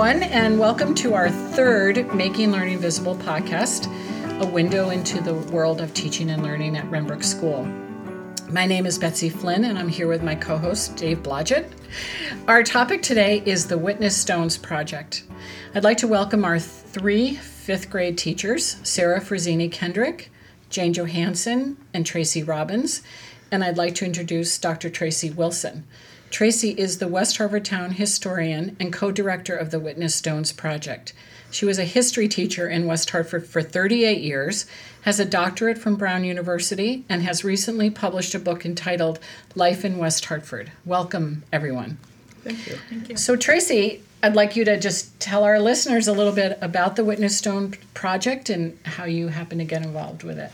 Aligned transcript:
everyone, 0.00 0.30
and 0.30 0.58
welcome 0.58 0.94
to 0.94 1.12
our 1.12 1.28
third 1.28 2.14
Making 2.14 2.50
Learning 2.50 2.78
Visible 2.78 3.14
podcast, 3.16 3.86
a 4.40 4.46
window 4.46 4.88
into 4.88 5.20
the 5.20 5.34
world 5.34 5.82
of 5.82 5.92
teaching 5.92 6.30
and 6.30 6.42
learning 6.42 6.74
at 6.78 6.86
Renbrook 6.86 7.22
School. 7.22 7.66
My 8.48 8.64
name 8.64 8.86
is 8.86 8.98
Betsy 8.98 9.28
Flynn, 9.28 9.64
and 9.64 9.78
I'm 9.78 9.88
here 9.88 10.08
with 10.08 10.22
my 10.22 10.34
co 10.34 10.56
host, 10.56 10.96
Dave 10.96 11.22
Blodgett. 11.22 11.70
Our 12.48 12.62
topic 12.62 13.02
today 13.02 13.42
is 13.44 13.66
the 13.66 13.76
Witness 13.76 14.16
Stones 14.16 14.56
Project. 14.56 15.24
I'd 15.74 15.84
like 15.84 15.98
to 15.98 16.08
welcome 16.08 16.46
our 16.46 16.58
three 16.58 17.34
fifth 17.34 17.90
grade 17.90 18.16
teachers 18.16 18.78
Sarah 18.82 19.20
Frazzini 19.20 19.70
Kendrick, 19.70 20.30
Jane 20.70 20.94
Johansson, 20.94 21.76
and 21.92 22.06
Tracy 22.06 22.42
Robbins, 22.42 23.02
and 23.50 23.62
I'd 23.62 23.76
like 23.76 23.96
to 23.96 24.06
introduce 24.06 24.56
Dr. 24.56 24.88
Tracy 24.88 25.28
Wilson. 25.28 25.84
Tracy 26.30 26.70
is 26.70 26.98
the 26.98 27.08
West 27.08 27.36
Hartford 27.38 27.64
Town 27.64 27.90
historian 27.90 28.76
and 28.78 28.92
co 28.92 29.10
director 29.10 29.56
of 29.56 29.72
the 29.72 29.80
Witness 29.80 30.14
Stones 30.14 30.52
Project. 30.52 31.12
She 31.50 31.64
was 31.64 31.78
a 31.78 31.84
history 31.84 32.28
teacher 32.28 32.68
in 32.68 32.86
West 32.86 33.10
Hartford 33.10 33.44
for 33.44 33.60
38 33.60 34.20
years, 34.20 34.66
has 35.02 35.18
a 35.18 35.24
doctorate 35.24 35.76
from 35.76 35.96
Brown 35.96 36.22
University, 36.22 37.04
and 37.08 37.22
has 37.22 37.42
recently 37.42 37.90
published 37.90 38.36
a 38.36 38.38
book 38.38 38.64
entitled 38.64 39.18
Life 39.56 39.84
in 39.84 39.98
West 39.98 40.24
Hartford. 40.26 40.70
Welcome, 40.84 41.42
everyone. 41.52 41.98
Thank 42.44 42.68
you. 42.68 42.76
Thank 42.88 43.08
you. 43.08 43.16
So, 43.16 43.34
Tracy, 43.34 44.00
I'd 44.22 44.36
like 44.36 44.54
you 44.54 44.64
to 44.66 44.78
just 44.78 45.18
tell 45.18 45.42
our 45.42 45.58
listeners 45.58 46.06
a 46.06 46.12
little 46.12 46.32
bit 46.32 46.56
about 46.60 46.94
the 46.94 47.04
Witness 47.04 47.36
Stone 47.36 47.74
Project 47.92 48.48
and 48.50 48.78
how 48.84 49.04
you 49.04 49.28
happen 49.28 49.58
to 49.58 49.64
get 49.64 49.82
involved 49.82 50.22
with 50.22 50.38
it. 50.38 50.52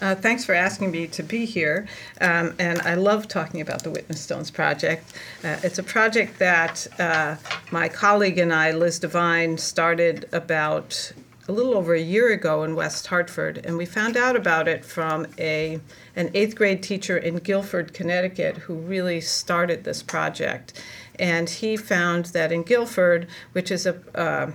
Uh, 0.00 0.14
thanks 0.14 0.44
for 0.44 0.54
asking 0.54 0.90
me 0.90 1.06
to 1.06 1.22
be 1.22 1.44
here. 1.44 1.86
Um, 2.20 2.54
and 2.58 2.80
I 2.82 2.94
love 2.94 3.28
talking 3.28 3.60
about 3.60 3.82
the 3.82 3.90
Witness 3.90 4.20
Stones 4.20 4.50
Project. 4.50 5.12
Uh, 5.42 5.56
it's 5.62 5.78
a 5.78 5.82
project 5.82 6.38
that 6.38 6.86
uh, 6.98 7.36
my 7.70 7.88
colleague 7.88 8.38
and 8.38 8.52
I, 8.52 8.72
Liz 8.72 8.98
Devine, 8.98 9.56
started 9.56 10.28
about 10.32 11.12
a 11.48 11.52
little 11.52 11.74
over 11.74 11.94
a 11.94 12.00
year 12.00 12.32
ago 12.32 12.64
in 12.64 12.74
West 12.74 13.06
Hartford, 13.06 13.64
and 13.64 13.76
we 13.76 13.86
found 13.86 14.16
out 14.16 14.34
about 14.34 14.66
it 14.66 14.84
from 14.84 15.26
a 15.38 15.80
an 16.16 16.30
eighth 16.34 16.56
grade 16.56 16.82
teacher 16.82 17.16
in 17.16 17.36
Guilford, 17.36 17.92
Connecticut, 17.92 18.56
who 18.56 18.74
really 18.74 19.20
started 19.20 19.84
this 19.84 20.02
project. 20.02 20.82
And 21.18 21.48
he 21.48 21.76
found 21.76 22.26
that 22.26 22.52
in 22.52 22.62
Guilford, 22.62 23.26
which 23.52 23.70
is 23.70 23.86
a, 23.86 23.96
uh, 24.14 24.50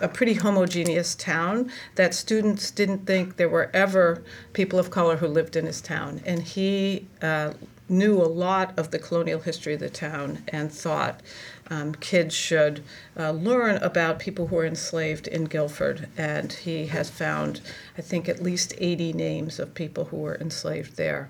a 0.00 0.08
pretty 0.08 0.34
homogeneous 0.34 1.14
town, 1.14 1.70
that 1.96 2.14
students 2.14 2.70
didn't 2.70 3.06
think 3.06 3.36
there 3.36 3.48
were 3.48 3.70
ever 3.74 4.22
people 4.52 4.78
of 4.78 4.90
color 4.90 5.16
who 5.16 5.26
lived 5.26 5.56
in 5.56 5.66
his 5.66 5.80
town. 5.80 6.20
And 6.24 6.42
he 6.42 7.08
uh, 7.22 7.54
knew 7.88 8.20
a 8.20 8.24
lot 8.24 8.76
of 8.78 8.90
the 8.90 8.98
colonial 8.98 9.40
history 9.40 9.74
of 9.74 9.80
the 9.80 9.90
town 9.90 10.42
and 10.48 10.72
thought 10.72 11.20
um, 11.68 11.94
kids 11.94 12.34
should 12.34 12.82
uh, 13.18 13.30
learn 13.30 13.76
about 13.76 14.18
people 14.18 14.48
who 14.48 14.56
were 14.56 14.66
enslaved 14.66 15.26
in 15.26 15.44
Guilford. 15.44 16.08
And 16.16 16.52
he 16.52 16.86
has 16.86 17.10
found, 17.10 17.60
I 17.96 18.02
think, 18.02 18.28
at 18.28 18.42
least 18.42 18.74
80 18.78 19.12
names 19.12 19.58
of 19.58 19.74
people 19.74 20.06
who 20.06 20.18
were 20.18 20.36
enslaved 20.36 20.96
there. 20.96 21.28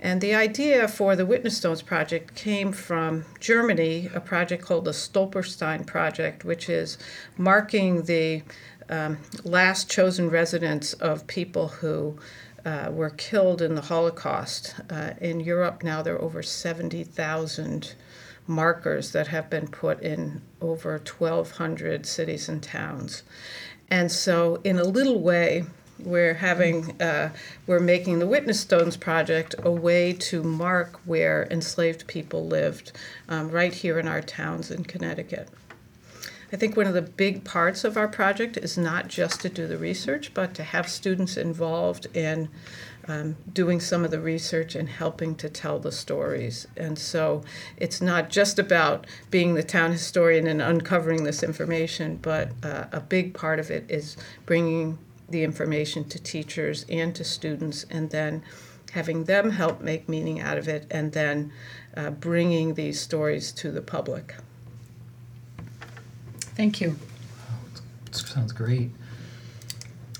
And 0.00 0.20
the 0.20 0.34
idea 0.34 0.88
for 0.88 1.14
the 1.14 1.26
Witness 1.26 1.58
Stones 1.58 1.80
project 1.82 2.34
came 2.34 2.72
from 2.72 3.24
Germany, 3.38 4.10
a 4.12 4.20
project 4.20 4.64
called 4.64 4.84
the 4.84 4.90
Stolperstein 4.90 5.86
Project, 5.86 6.44
which 6.44 6.68
is 6.68 6.98
marking 7.38 8.02
the 8.02 8.42
um, 8.88 9.18
last 9.44 9.88
chosen 9.88 10.28
residents 10.28 10.92
of 10.94 11.28
people 11.28 11.68
who 11.68 12.18
uh, 12.64 12.90
were 12.92 13.10
killed 13.10 13.62
in 13.62 13.74
the 13.74 13.82
Holocaust. 13.82 14.74
Uh, 14.90 15.10
in 15.20 15.40
Europe 15.40 15.82
now, 15.82 16.02
there 16.02 16.14
are 16.14 16.22
over 16.22 16.42
70,000 16.42 17.94
markers 18.46 19.12
that 19.12 19.28
have 19.28 19.48
been 19.48 19.68
put 19.68 20.00
in 20.00 20.42
over 20.60 20.92
1,200 20.92 22.06
cities 22.06 22.48
and 22.48 22.62
towns. 22.62 23.22
And 23.90 24.10
so, 24.10 24.60
in 24.64 24.78
a 24.78 24.84
little 24.84 25.20
way, 25.20 25.64
we're 25.98 26.34
having 26.34 27.00
uh, 27.00 27.30
we're 27.66 27.80
making 27.80 28.18
the 28.18 28.26
Witness 28.26 28.60
Stones 28.60 28.96
project 28.96 29.54
a 29.62 29.70
way 29.70 30.12
to 30.14 30.42
mark 30.42 31.00
where 31.04 31.46
enslaved 31.50 32.06
people 32.06 32.46
lived, 32.46 32.92
um, 33.28 33.50
right 33.50 33.72
here 33.72 33.98
in 33.98 34.08
our 34.08 34.22
towns 34.22 34.70
in 34.70 34.84
Connecticut. 34.84 35.48
I 36.52 36.56
think 36.56 36.76
one 36.76 36.86
of 36.86 36.92
the 36.92 37.00
big 37.00 37.44
parts 37.44 37.82
of 37.82 37.96
our 37.96 38.08
project 38.08 38.58
is 38.58 38.76
not 38.76 39.08
just 39.08 39.40
to 39.40 39.48
do 39.48 39.66
the 39.66 39.78
research, 39.78 40.34
but 40.34 40.52
to 40.54 40.62
have 40.62 40.86
students 40.86 41.38
involved 41.38 42.14
in 42.14 42.50
um, 43.08 43.36
doing 43.50 43.80
some 43.80 44.04
of 44.04 44.10
the 44.10 44.20
research 44.20 44.74
and 44.74 44.86
helping 44.86 45.34
to 45.36 45.48
tell 45.48 45.78
the 45.78 45.90
stories. 45.90 46.68
And 46.76 46.98
so 46.98 47.42
it's 47.78 48.02
not 48.02 48.28
just 48.28 48.58
about 48.58 49.06
being 49.30 49.54
the 49.54 49.62
town 49.62 49.92
historian 49.92 50.46
and 50.46 50.60
uncovering 50.60 51.24
this 51.24 51.42
information, 51.42 52.18
but 52.20 52.50
uh, 52.62 52.84
a 52.92 53.00
big 53.00 53.32
part 53.32 53.58
of 53.58 53.70
it 53.70 53.86
is 53.88 54.18
bringing 54.44 54.98
the 55.30 55.44
information 55.44 56.04
to 56.10 56.22
teachers 56.22 56.84
and 56.90 57.14
to 57.14 57.24
students 57.24 57.86
and 57.90 58.10
then 58.10 58.42
having 58.92 59.24
them 59.24 59.50
help 59.50 59.80
make 59.80 60.06
meaning 60.06 60.38
out 60.38 60.58
of 60.58 60.68
it 60.68 60.86
and 60.90 61.12
then 61.12 61.50
uh, 61.96 62.10
bringing 62.10 62.74
these 62.74 63.00
stories 63.00 63.52
to 63.52 63.70
the 63.70 63.80
public. 63.80 64.34
Thank 66.54 66.80
you. 66.80 66.96
Sounds 68.10 68.52
great. 68.52 68.90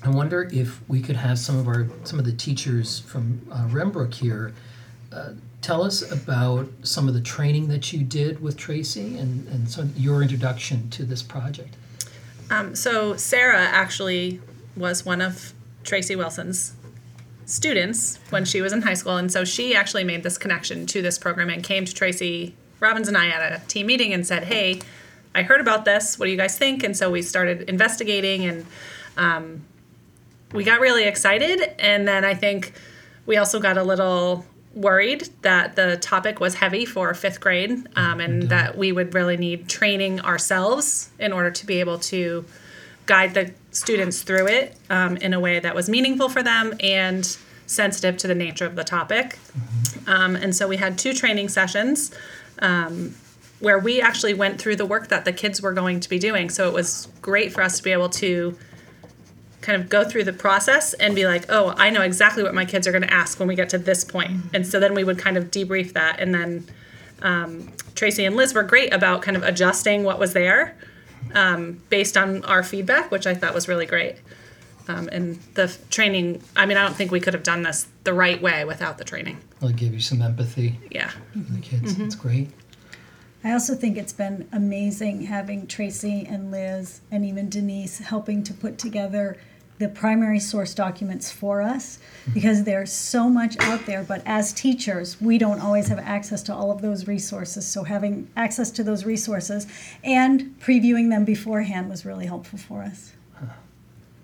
I 0.03 0.09
wonder 0.09 0.49
if 0.51 0.81
we 0.89 1.01
could 1.01 1.15
have 1.15 1.39
some 1.39 1.57
of 1.57 1.67
our 1.67 1.87
some 2.03 2.19
of 2.19 2.25
the 2.25 2.33
teachers 2.33 2.99
from 2.99 3.41
uh, 3.51 3.67
Renbrook 3.67 4.13
here 4.13 4.53
uh, 5.11 5.29
tell 5.61 5.83
us 5.83 6.11
about 6.11 6.67
some 6.81 7.07
of 7.07 7.13
the 7.13 7.21
training 7.21 7.69
that 7.69 7.93
you 7.93 8.03
did 8.03 8.41
with 8.41 8.57
Tracy 8.57 9.17
and 9.17 9.47
and 9.47 9.69
so 9.69 9.87
your 9.95 10.21
introduction 10.21 10.89
to 10.91 11.05
this 11.05 11.23
project. 11.23 11.75
Um, 12.49 12.75
so 12.75 13.15
Sarah 13.15 13.61
actually 13.63 14.41
was 14.75 15.05
one 15.05 15.21
of 15.21 15.53
Tracy 15.83 16.15
Wilson's 16.15 16.73
students 17.45 18.19
when 18.29 18.43
she 18.43 18.61
was 18.61 18.73
in 18.73 18.81
high 18.81 18.93
school, 18.93 19.17
and 19.17 19.31
so 19.31 19.45
she 19.45 19.75
actually 19.75 20.03
made 20.03 20.23
this 20.23 20.37
connection 20.37 20.85
to 20.87 21.01
this 21.01 21.17
program 21.17 21.49
and 21.49 21.63
came 21.63 21.85
to 21.85 21.93
Tracy 21.93 22.55
Robbins 22.79 23.07
and 23.07 23.17
I 23.17 23.27
at 23.27 23.61
a 23.61 23.65
team 23.67 23.87
meeting 23.87 24.13
and 24.13 24.27
said, 24.27 24.45
"Hey, 24.45 24.81
I 25.35 25.43
heard 25.43 25.61
about 25.61 25.85
this. 25.85 26.17
What 26.17 26.25
do 26.25 26.31
you 26.31 26.37
guys 26.37 26.57
think?" 26.57 26.83
And 26.83 26.95
so 26.95 27.09
we 27.09 27.21
started 27.21 27.69
investigating, 27.69 28.45
and 28.45 28.65
um, 29.17 29.63
we 30.51 30.63
got 30.63 30.79
really 30.79 31.05
excited. 31.05 31.75
And 31.79 32.07
then 32.07 32.23
I 32.23 32.33
think 32.33 32.73
we 33.25 33.37
also 33.37 33.59
got 33.59 33.77
a 33.77 33.83
little 33.83 34.45
worried 34.75 35.29
that 35.43 35.75
the 35.75 35.97
topic 35.97 36.39
was 36.39 36.55
heavy 36.55 36.85
for 36.85 37.13
fifth 37.13 37.39
grade, 37.39 37.87
um, 37.95 38.19
and 38.19 38.49
that 38.49 38.77
we 38.77 38.91
would 38.91 39.13
really 39.13 39.37
need 39.37 39.69
training 39.69 40.19
ourselves 40.21 41.11
in 41.19 41.31
order 41.31 41.51
to 41.51 41.65
be 41.65 41.79
able 41.79 41.99
to 41.99 42.45
guide 43.05 43.33
the 43.33 43.53
students 43.71 44.21
through 44.21 44.47
it 44.47 44.77
um, 44.89 45.17
in 45.17 45.33
a 45.33 45.39
way 45.39 45.59
that 45.59 45.75
was 45.75 45.89
meaningful 45.89 46.29
for 46.29 46.41
them 46.41 46.73
and 46.79 47.37
sensitive 47.65 48.17
to 48.17 48.27
the 48.27 48.35
nature 48.35 48.65
of 48.65 48.75
the 48.75 48.83
topic. 48.83 49.39
Um, 50.07 50.35
and 50.35 50.55
so 50.55 50.67
we 50.67 50.77
had 50.77 50.97
two 50.97 51.13
training 51.13 51.49
sessions 51.49 52.11
um, 52.59 53.15
where 53.63 53.79
we 53.79 54.01
actually 54.01 54.33
went 54.33 54.59
through 54.59 54.75
the 54.75 54.85
work 54.85 55.07
that 55.07 55.23
the 55.23 55.31
kids 55.31 55.61
were 55.61 55.71
going 55.71 56.01
to 56.01 56.09
be 56.09 56.19
doing. 56.19 56.49
So 56.49 56.67
it 56.67 56.73
was 56.73 57.07
great 57.21 57.53
for 57.53 57.61
us 57.61 57.77
to 57.77 57.83
be 57.83 57.91
able 57.93 58.09
to 58.09 58.57
kind 59.61 59.81
of 59.81 59.87
go 59.87 60.03
through 60.03 60.25
the 60.25 60.33
process 60.33 60.93
and 60.95 61.15
be 61.15 61.25
like, 61.25 61.45
oh, 61.47 61.73
I 61.77 61.89
know 61.89 62.01
exactly 62.01 62.43
what 62.43 62.53
my 62.53 62.65
kids 62.65 62.85
are 62.87 62.91
going 62.91 63.03
to 63.03 63.13
ask 63.13 63.39
when 63.39 63.47
we 63.47 63.55
get 63.55 63.69
to 63.69 63.77
this 63.77 64.03
point. 64.03 64.31
And 64.53 64.67
so 64.67 64.81
then 64.81 64.93
we 64.93 65.05
would 65.05 65.17
kind 65.17 65.37
of 65.37 65.49
debrief 65.49 65.93
that. 65.93 66.19
And 66.19 66.35
then 66.35 66.67
um, 67.21 67.71
Tracy 67.95 68.25
and 68.25 68.35
Liz 68.35 68.53
were 68.53 68.63
great 68.63 68.93
about 68.93 69.21
kind 69.21 69.37
of 69.37 69.43
adjusting 69.43 70.03
what 70.03 70.19
was 70.19 70.33
there 70.33 70.75
um, 71.33 71.81
based 71.87 72.17
on 72.17 72.43
our 72.43 72.63
feedback, 72.63 73.11
which 73.11 73.25
I 73.25 73.33
thought 73.33 73.53
was 73.53 73.69
really 73.69 73.85
great. 73.85 74.17
Um, 74.89 75.07
and 75.13 75.39
the 75.53 75.73
training, 75.89 76.43
I 76.57 76.65
mean, 76.65 76.75
I 76.75 76.81
don't 76.81 76.95
think 76.97 77.11
we 77.11 77.21
could 77.21 77.33
have 77.33 77.43
done 77.43 77.63
this 77.63 77.87
the 78.03 78.13
right 78.13 78.41
way 78.41 78.65
without 78.65 78.97
the 78.97 79.05
training. 79.05 79.37
Well, 79.61 79.71
it 79.71 79.77
gave 79.77 79.93
you 79.93 80.01
some 80.01 80.21
empathy 80.21 80.77
Yeah. 80.91 81.11
for 81.31 81.39
the 81.53 81.61
kids. 81.61 81.95
That's 81.95 82.15
great. 82.15 82.49
I 83.43 83.51
also 83.51 83.75
think 83.75 83.97
it's 83.97 84.13
been 84.13 84.47
amazing 84.53 85.23
having 85.23 85.67
Tracy 85.67 86.25
and 86.29 86.49
Liz 86.51 87.01
and 87.11 87.25
even 87.25 87.49
Denise 87.49 87.97
helping 87.99 88.43
to 88.43 88.53
put 88.53 88.77
together 88.77 89.37
the 89.79 89.89
primary 89.89 90.39
source 90.39 90.73
documents 90.73 91.29
for 91.31 91.61
us 91.61 91.99
because 92.33 92.63
there's 92.63 92.91
so 92.93 93.27
much 93.27 93.57
out 93.59 93.85
there. 93.85 94.03
But 94.03 94.21
as 94.25 94.53
teachers 94.53 95.19
we 95.19 95.37
don't 95.37 95.59
always 95.59 95.87
have 95.89 95.99
access 95.99 96.41
to 96.43 96.53
all 96.53 96.71
of 96.71 96.81
those 96.81 97.07
resources. 97.07 97.67
So 97.67 97.83
having 97.83 98.29
access 98.37 98.71
to 98.71 98.83
those 98.83 99.03
resources 99.03 99.67
and 100.03 100.55
previewing 100.61 101.09
them 101.09 101.25
beforehand 101.25 101.89
was 101.89 102.05
really 102.05 102.27
helpful 102.27 102.59
for 102.59 102.81
us. 102.83 103.13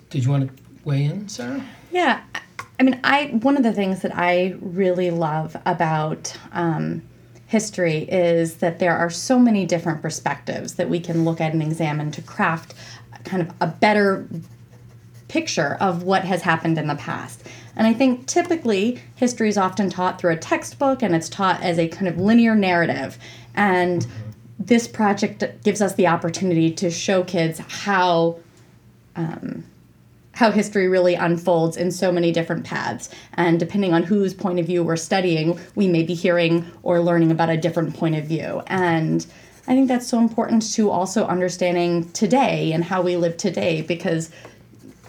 Did 0.09 0.23
you 0.23 0.29
want 0.31 0.47
to 0.55 0.63
weigh 0.85 1.03
in, 1.05 1.27
Sarah? 1.27 1.63
Yeah, 1.91 2.21
I- 2.33 2.41
I 2.79 2.83
mean, 2.83 2.97
I 3.03 3.25
one 3.41 3.57
of 3.57 3.63
the 3.63 3.73
things 3.73 4.01
that 4.03 4.15
I 4.15 4.55
really 4.61 5.11
love 5.11 5.57
about 5.65 6.33
um, 6.53 7.01
history 7.49 8.03
is 8.03 8.57
that 8.57 8.77
there 8.77 8.95
are 8.95 9.09
so 9.09 9.39
many 9.39 9.65
different 9.65 10.03
perspectives 10.03 10.75
that 10.75 10.87
we 10.87 10.99
can 10.99 11.25
look 11.25 11.41
at 11.41 11.51
and 11.51 11.63
examine 11.63 12.11
to 12.11 12.21
craft 12.21 12.75
kind 13.23 13.41
of 13.41 13.51
a 13.59 13.65
better 13.65 14.27
picture 15.29 15.75
of 15.79 16.03
what 16.03 16.23
has 16.23 16.43
happened 16.43 16.77
in 16.77 16.85
the 16.85 16.93
past. 16.93 17.43
And 17.75 17.87
I 17.87 17.93
think 17.93 18.27
typically 18.27 19.01
history 19.15 19.49
is 19.49 19.57
often 19.57 19.89
taught 19.89 20.21
through 20.21 20.33
a 20.33 20.37
textbook 20.37 21.01
and 21.01 21.15
it's 21.15 21.27
taught 21.27 21.59
as 21.63 21.79
a 21.79 21.87
kind 21.87 22.07
of 22.07 22.19
linear 22.19 22.53
narrative. 22.53 23.17
And 23.55 24.05
this 24.59 24.87
project 24.87 25.43
gives 25.63 25.81
us 25.81 25.95
the 25.95 26.05
opportunity 26.05 26.71
to 26.73 26.91
show 26.91 27.23
kids 27.23 27.57
how 27.57 28.37
um, 29.15 29.63
how 30.39 30.51
history 30.51 30.87
really 30.87 31.15
unfolds 31.15 31.75
in 31.75 31.91
so 31.91 32.13
many 32.13 32.31
different 32.31 32.63
paths. 32.63 33.09
And 33.33 33.59
depending 33.59 33.93
on 33.93 34.03
whose 34.03 34.33
point 34.33 34.57
of 34.57 34.65
view 34.65 34.81
we're 34.81 34.95
studying, 34.95 35.59
we 35.75 35.85
may 35.85 36.01
be 36.01 36.13
hearing 36.13 36.65
or 36.81 37.01
learning 37.01 37.29
about 37.29 37.49
a 37.49 37.57
different 37.57 37.93
point 37.93 38.15
of 38.15 38.23
view. 38.23 38.63
And 38.67 39.27
I 39.67 39.73
think 39.73 39.89
that's 39.89 40.07
so 40.07 40.17
important 40.17 40.71
to 40.75 40.91
also 40.91 41.25
understanding 41.25 42.09
today 42.13 42.71
and 42.71 42.85
how 42.85 43.01
we 43.01 43.17
live 43.17 43.35
today 43.35 43.81
because 43.81 44.31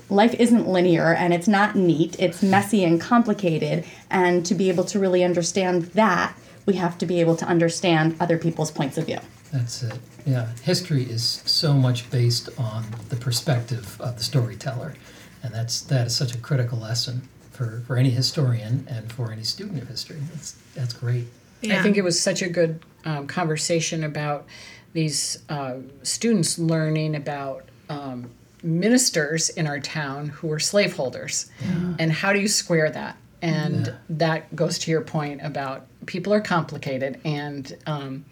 life 0.08 0.34
isn't 0.34 0.66
linear 0.66 1.14
and 1.14 1.32
it's 1.32 1.46
not 1.46 1.76
neat, 1.76 2.16
it's 2.18 2.42
messy 2.42 2.82
and 2.82 3.00
complicated. 3.00 3.84
And 4.10 4.44
to 4.46 4.56
be 4.56 4.68
able 4.68 4.82
to 4.86 4.98
really 4.98 5.22
understand 5.22 5.84
that, 5.94 6.36
we 6.66 6.74
have 6.74 6.98
to 6.98 7.06
be 7.06 7.20
able 7.20 7.36
to 7.36 7.46
understand 7.46 8.16
other 8.18 8.36
people's 8.36 8.72
points 8.72 8.98
of 8.98 9.06
view. 9.06 9.20
That's 9.52 9.84
it. 9.84 9.96
Yeah, 10.26 10.48
history 10.64 11.04
is 11.04 11.42
so 11.44 11.72
much 11.72 12.10
based 12.10 12.48
on 12.58 12.84
the 13.10 13.16
perspective 13.16 13.96
of 14.00 14.16
the 14.16 14.24
storyteller, 14.24 14.94
and 15.42 15.54
that's 15.54 15.80
that 15.82 16.06
is 16.06 16.16
such 16.16 16.34
a 16.34 16.38
critical 16.38 16.78
lesson 16.78 17.22
for, 17.52 17.82
for 17.86 17.96
any 17.96 18.10
historian 18.10 18.86
and 18.88 19.12
for 19.12 19.32
any 19.32 19.42
student 19.44 19.80
of 19.82 19.88
history. 19.88 20.16
That's 20.32 20.52
that's 20.74 20.92
great. 20.94 21.26
I 21.64 21.82
think 21.82 21.96
it 21.98 22.02
was 22.02 22.18
such 22.20 22.40
a 22.42 22.48
good 22.48 22.80
um, 23.04 23.26
conversation 23.26 24.04
about 24.04 24.46
these 24.92 25.42
uh, 25.48 25.74
students 26.02 26.58
learning 26.58 27.14
about 27.14 27.68
um, 27.90 28.30
ministers 28.62 29.48
in 29.50 29.66
our 29.66 29.80
town 29.80 30.28
who 30.28 30.48
were 30.48 30.58
slaveholders 30.60 31.50
and 31.98 32.12
how 32.12 32.32
do 32.32 32.38
you 32.40 32.48
square 32.48 32.90
that 32.90 33.16
and 33.42 33.86
Yeah. 33.86 33.92
that 34.10 34.54
goes 34.56 34.78
to 34.80 34.90
your 34.90 35.00
point 35.00 35.40
about 35.42 35.86
people 36.06 36.32
are 36.34 36.40
complicated 36.42 37.20
and 37.24 37.76
um, 37.86 38.24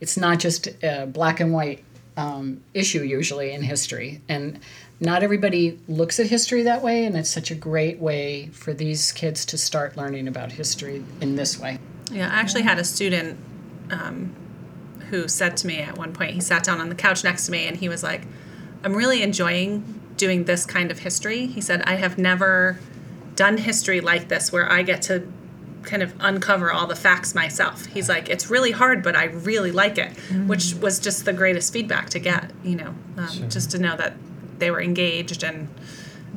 it's 0.00 0.16
not 0.16 0.38
just 0.38 0.68
a 0.82 1.06
black 1.06 1.38
and 1.40 1.52
white 1.52 1.84
um, 2.16 2.62
issue 2.74 3.02
usually 3.02 3.52
in 3.52 3.62
history 3.62 4.20
and 4.28 4.58
not 5.00 5.22
everybody 5.22 5.78
looks 5.88 6.18
at 6.18 6.26
history 6.26 6.62
that 6.62 6.82
way 6.82 7.04
and 7.04 7.16
it's 7.16 7.28
such 7.28 7.50
a 7.50 7.54
great 7.54 7.98
way 7.98 8.46
for 8.48 8.72
these 8.72 9.12
kids 9.12 9.44
to 9.44 9.58
start 9.58 9.96
learning 9.96 10.26
about 10.26 10.52
history 10.52 11.04
in 11.20 11.36
this 11.36 11.58
way 11.58 11.78
Yeah, 12.10 12.28
I 12.28 12.40
actually 12.40 12.62
had 12.62 12.78
a 12.78 12.84
student 12.84 13.38
um, 13.90 14.34
who 15.10 15.28
said 15.28 15.56
to 15.58 15.66
me 15.66 15.78
at 15.78 15.96
one 15.96 16.12
point, 16.12 16.32
he 16.32 16.40
sat 16.40 16.64
down 16.64 16.80
on 16.80 16.88
the 16.88 16.94
couch 16.94 17.24
next 17.24 17.46
to 17.46 17.52
me 17.52 17.66
and 17.66 17.76
he 17.76 17.88
was 17.88 18.02
like, 18.02 18.22
I'm 18.82 18.94
really 18.94 19.22
enjoying 19.22 20.00
doing 20.16 20.44
this 20.44 20.64
kind 20.64 20.90
of 20.90 21.00
history. 21.00 21.46
He 21.46 21.60
said, 21.60 21.82
I 21.82 21.96
have 21.96 22.18
never 22.18 22.78
done 23.34 23.58
history 23.58 24.00
like 24.00 24.28
this 24.28 24.50
where 24.50 24.70
I 24.70 24.82
get 24.82 25.02
to 25.02 25.30
kind 25.86 26.02
of 26.02 26.12
uncover 26.20 26.70
all 26.70 26.86
the 26.86 26.96
facts 26.96 27.34
myself. 27.34 27.86
He's 27.86 28.08
like, 28.08 28.28
it's 28.28 28.50
really 28.50 28.72
hard, 28.72 29.02
but 29.02 29.16
I 29.16 29.24
really 29.24 29.72
like 29.72 29.96
it, 29.96 30.12
which 30.46 30.74
was 30.74 30.98
just 30.98 31.24
the 31.24 31.32
greatest 31.32 31.72
feedback 31.72 32.10
to 32.10 32.18
get, 32.18 32.50
you 32.62 32.76
know, 32.76 32.94
um, 33.16 33.48
just 33.48 33.70
to 33.70 33.78
know 33.78 33.96
that 33.96 34.14
they 34.58 34.70
were 34.70 34.82
engaged 34.82 35.42
and, 35.42 35.68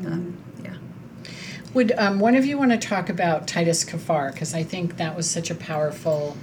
um, 0.06 0.38
yeah. 0.64 0.76
Would 1.74 1.92
um, 1.98 2.20
one 2.20 2.36
of 2.36 2.46
you 2.46 2.58
want 2.58 2.72
to 2.72 2.78
talk 2.78 3.10
about 3.10 3.48
Titus 3.48 3.84
Kaphar? 3.84 4.32
Because 4.32 4.54
I 4.54 4.64
think 4.64 4.98
that 4.98 5.16
was 5.16 5.30
such 5.30 5.50
a 5.50 5.56
powerful 5.56 6.38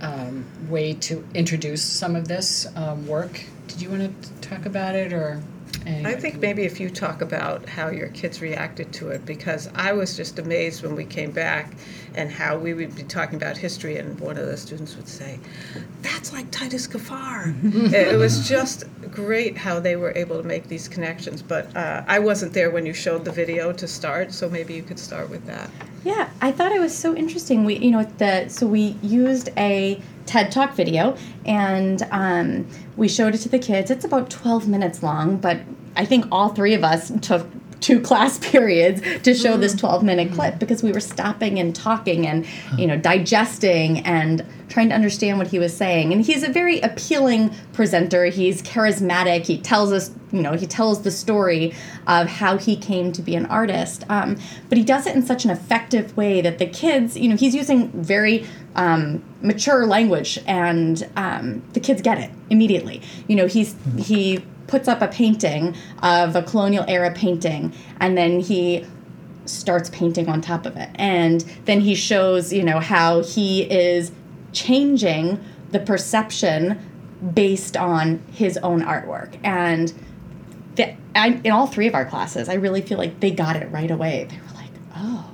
um, 0.00 0.44
way 0.68 0.94
to 0.94 1.24
introduce 1.34 1.82
some 1.82 2.16
of 2.16 2.28
this 2.28 2.66
um, 2.76 3.06
work. 3.06 3.44
Did 3.68 3.80
you 3.80 3.90
want 3.90 4.22
to 4.22 4.32
talk 4.48 4.66
about 4.66 4.94
it, 4.94 5.12
or? 5.12 5.42
I 5.86 6.14
think 6.14 6.40
maybe 6.40 6.62
if 6.62 6.80
you 6.80 6.90
talk 6.90 7.22
about 7.22 7.68
how 7.68 7.88
your 7.88 8.08
kids 8.08 8.40
reacted 8.40 8.92
to 8.94 9.08
it, 9.08 9.26
because 9.26 9.68
I 9.74 9.92
was 9.92 10.16
just 10.16 10.38
amazed 10.38 10.82
when 10.82 10.94
we 10.94 11.04
came 11.04 11.30
back 11.32 11.74
and 12.14 12.30
how 12.30 12.58
we 12.58 12.74
would 12.74 12.94
be 12.94 13.02
talking 13.04 13.36
about 13.36 13.56
history, 13.56 13.96
and 13.96 14.18
one 14.20 14.36
of 14.36 14.46
the 14.46 14.56
students 14.56 14.96
would 14.96 15.08
say, 15.08 15.38
That's 16.02 16.32
like 16.32 16.50
Titus 16.50 16.86
Kaphar. 16.86 17.54
it 17.92 18.16
was 18.16 18.48
just 18.48 18.84
great 19.10 19.56
how 19.56 19.80
they 19.80 19.96
were 19.96 20.12
able 20.16 20.40
to 20.40 20.46
make 20.46 20.68
these 20.68 20.88
connections. 20.88 21.42
But 21.42 21.74
uh, 21.76 22.04
I 22.06 22.18
wasn't 22.18 22.52
there 22.52 22.70
when 22.70 22.86
you 22.86 22.92
showed 22.92 23.24
the 23.24 23.32
video 23.32 23.72
to 23.72 23.88
start, 23.88 24.32
so 24.32 24.48
maybe 24.48 24.74
you 24.74 24.82
could 24.82 24.98
start 24.98 25.30
with 25.30 25.46
that. 25.46 25.70
Yeah, 26.04 26.30
I 26.40 26.50
thought 26.50 26.72
it 26.72 26.80
was 26.80 26.96
so 26.96 27.14
interesting. 27.14 27.64
We, 27.64 27.78
you 27.78 27.92
know, 27.92 28.02
the 28.02 28.48
so 28.48 28.66
we 28.66 28.96
used 29.02 29.50
a 29.56 30.00
TED 30.26 30.52
Talk 30.52 30.74
video 30.74 31.16
and 31.44 32.02
um, 32.10 32.66
we 32.96 33.08
showed 33.08 33.34
it 33.34 33.38
to 33.38 33.48
the 33.48 33.58
kids. 33.58 33.90
It's 33.90 34.04
about 34.04 34.30
twelve 34.30 34.68
minutes 34.68 35.02
long, 35.02 35.36
but 35.36 35.60
I 35.96 36.04
think 36.04 36.26
all 36.32 36.48
three 36.50 36.74
of 36.74 36.84
us 36.84 37.12
took 37.20 37.46
two 37.82 38.00
class 38.00 38.38
periods 38.50 39.02
to 39.22 39.34
show 39.34 39.56
this 39.56 39.74
12 39.74 40.02
minute 40.02 40.32
clip 40.32 40.58
because 40.58 40.82
we 40.82 40.92
were 40.92 41.00
stopping 41.00 41.58
and 41.58 41.74
talking 41.74 42.26
and 42.26 42.46
you 42.78 42.86
know 42.86 42.96
digesting 42.96 43.98
and 44.00 44.46
trying 44.68 44.88
to 44.88 44.94
understand 44.94 45.36
what 45.36 45.48
he 45.48 45.58
was 45.58 45.76
saying. 45.76 46.14
And 46.14 46.24
he's 46.24 46.42
a 46.42 46.50
very 46.50 46.80
appealing 46.80 47.54
presenter. 47.74 48.26
He's 48.26 48.62
charismatic. 48.62 49.44
He 49.44 49.58
tells 49.58 49.92
us 49.92 50.10
you 50.30 50.40
know 50.40 50.54
he 50.54 50.66
tells 50.66 51.02
the 51.02 51.10
story 51.10 51.74
of 52.06 52.28
how 52.28 52.56
he 52.56 52.76
came 52.76 53.12
to 53.12 53.22
be 53.22 53.34
an 53.34 53.46
artist. 53.46 54.04
Um, 54.08 54.38
but 54.68 54.78
he 54.78 54.84
does 54.84 55.06
it 55.06 55.14
in 55.14 55.22
such 55.22 55.44
an 55.44 55.50
effective 55.50 56.16
way 56.16 56.40
that 56.40 56.58
the 56.58 56.66
kids 56.66 57.16
you 57.16 57.28
know 57.28 57.36
he's 57.36 57.54
using 57.54 57.88
very 57.90 58.46
um, 58.74 59.22
mature 59.42 59.86
language 59.86 60.38
and 60.46 61.08
um, 61.16 61.62
the 61.72 61.80
kids 61.80 62.00
get 62.00 62.18
it 62.18 62.30
immediately. 62.48 63.02
You 63.28 63.36
know 63.36 63.46
he's 63.46 63.76
he 63.98 64.42
puts 64.72 64.88
up 64.88 65.02
a 65.02 65.08
painting 65.08 65.76
of 66.02 66.34
a 66.34 66.42
colonial 66.42 66.82
era 66.88 67.12
painting 67.12 67.70
and 68.00 68.16
then 68.16 68.40
he 68.40 68.82
starts 69.44 69.90
painting 69.90 70.30
on 70.30 70.40
top 70.40 70.64
of 70.64 70.78
it. 70.78 70.88
And 70.94 71.42
then 71.66 71.82
he 71.82 71.94
shows 71.94 72.54
you 72.54 72.62
know 72.62 72.80
how 72.80 73.22
he 73.22 73.64
is 73.70 74.12
changing 74.52 75.38
the 75.72 75.78
perception 75.78 76.80
based 77.34 77.76
on 77.76 78.22
his 78.32 78.56
own 78.58 78.80
artwork. 78.80 79.38
And 79.44 79.92
the, 80.76 80.96
I, 81.14 81.38
in 81.44 81.52
all 81.52 81.66
three 81.66 81.86
of 81.86 81.94
our 81.94 82.06
classes 82.06 82.48
i 82.48 82.54
really 82.54 82.80
feel 82.80 82.96
like 82.96 83.20
they 83.20 83.30
got 83.30 83.56
it 83.56 83.70
right 83.70 83.90
away. 83.90 84.26
They 84.30 84.38
were 84.38 84.54
like 84.54 84.70
oh 84.96 85.30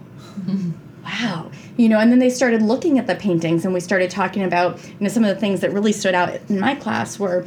wow. 1.05 1.52
You 1.76 1.88
know 1.88 2.00
and 2.00 2.11
then 2.11 2.19
they 2.19 2.31
started 2.31 2.61
looking 2.61 2.99
at 2.99 3.06
the 3.06 3.14
paintings 3.14 3.64
and 3.64 3.73
we 3.73 3.79
started 3.79 4.11
talking 4.11 4.43
about 4.43 4.85
you 4.85 4.96
know 4.99 5.08
some 5.08 5.23
of 5.23 5.32
the 5.32 5.40
things 5.40 5.61
that 5.61 5.73
really 5.73 5.93
stood 5.93 6.17
out 6.17 6.31
in 6.49 6.58
my 6.58 6.75
class 6.75 7.20
were 7.20 7.46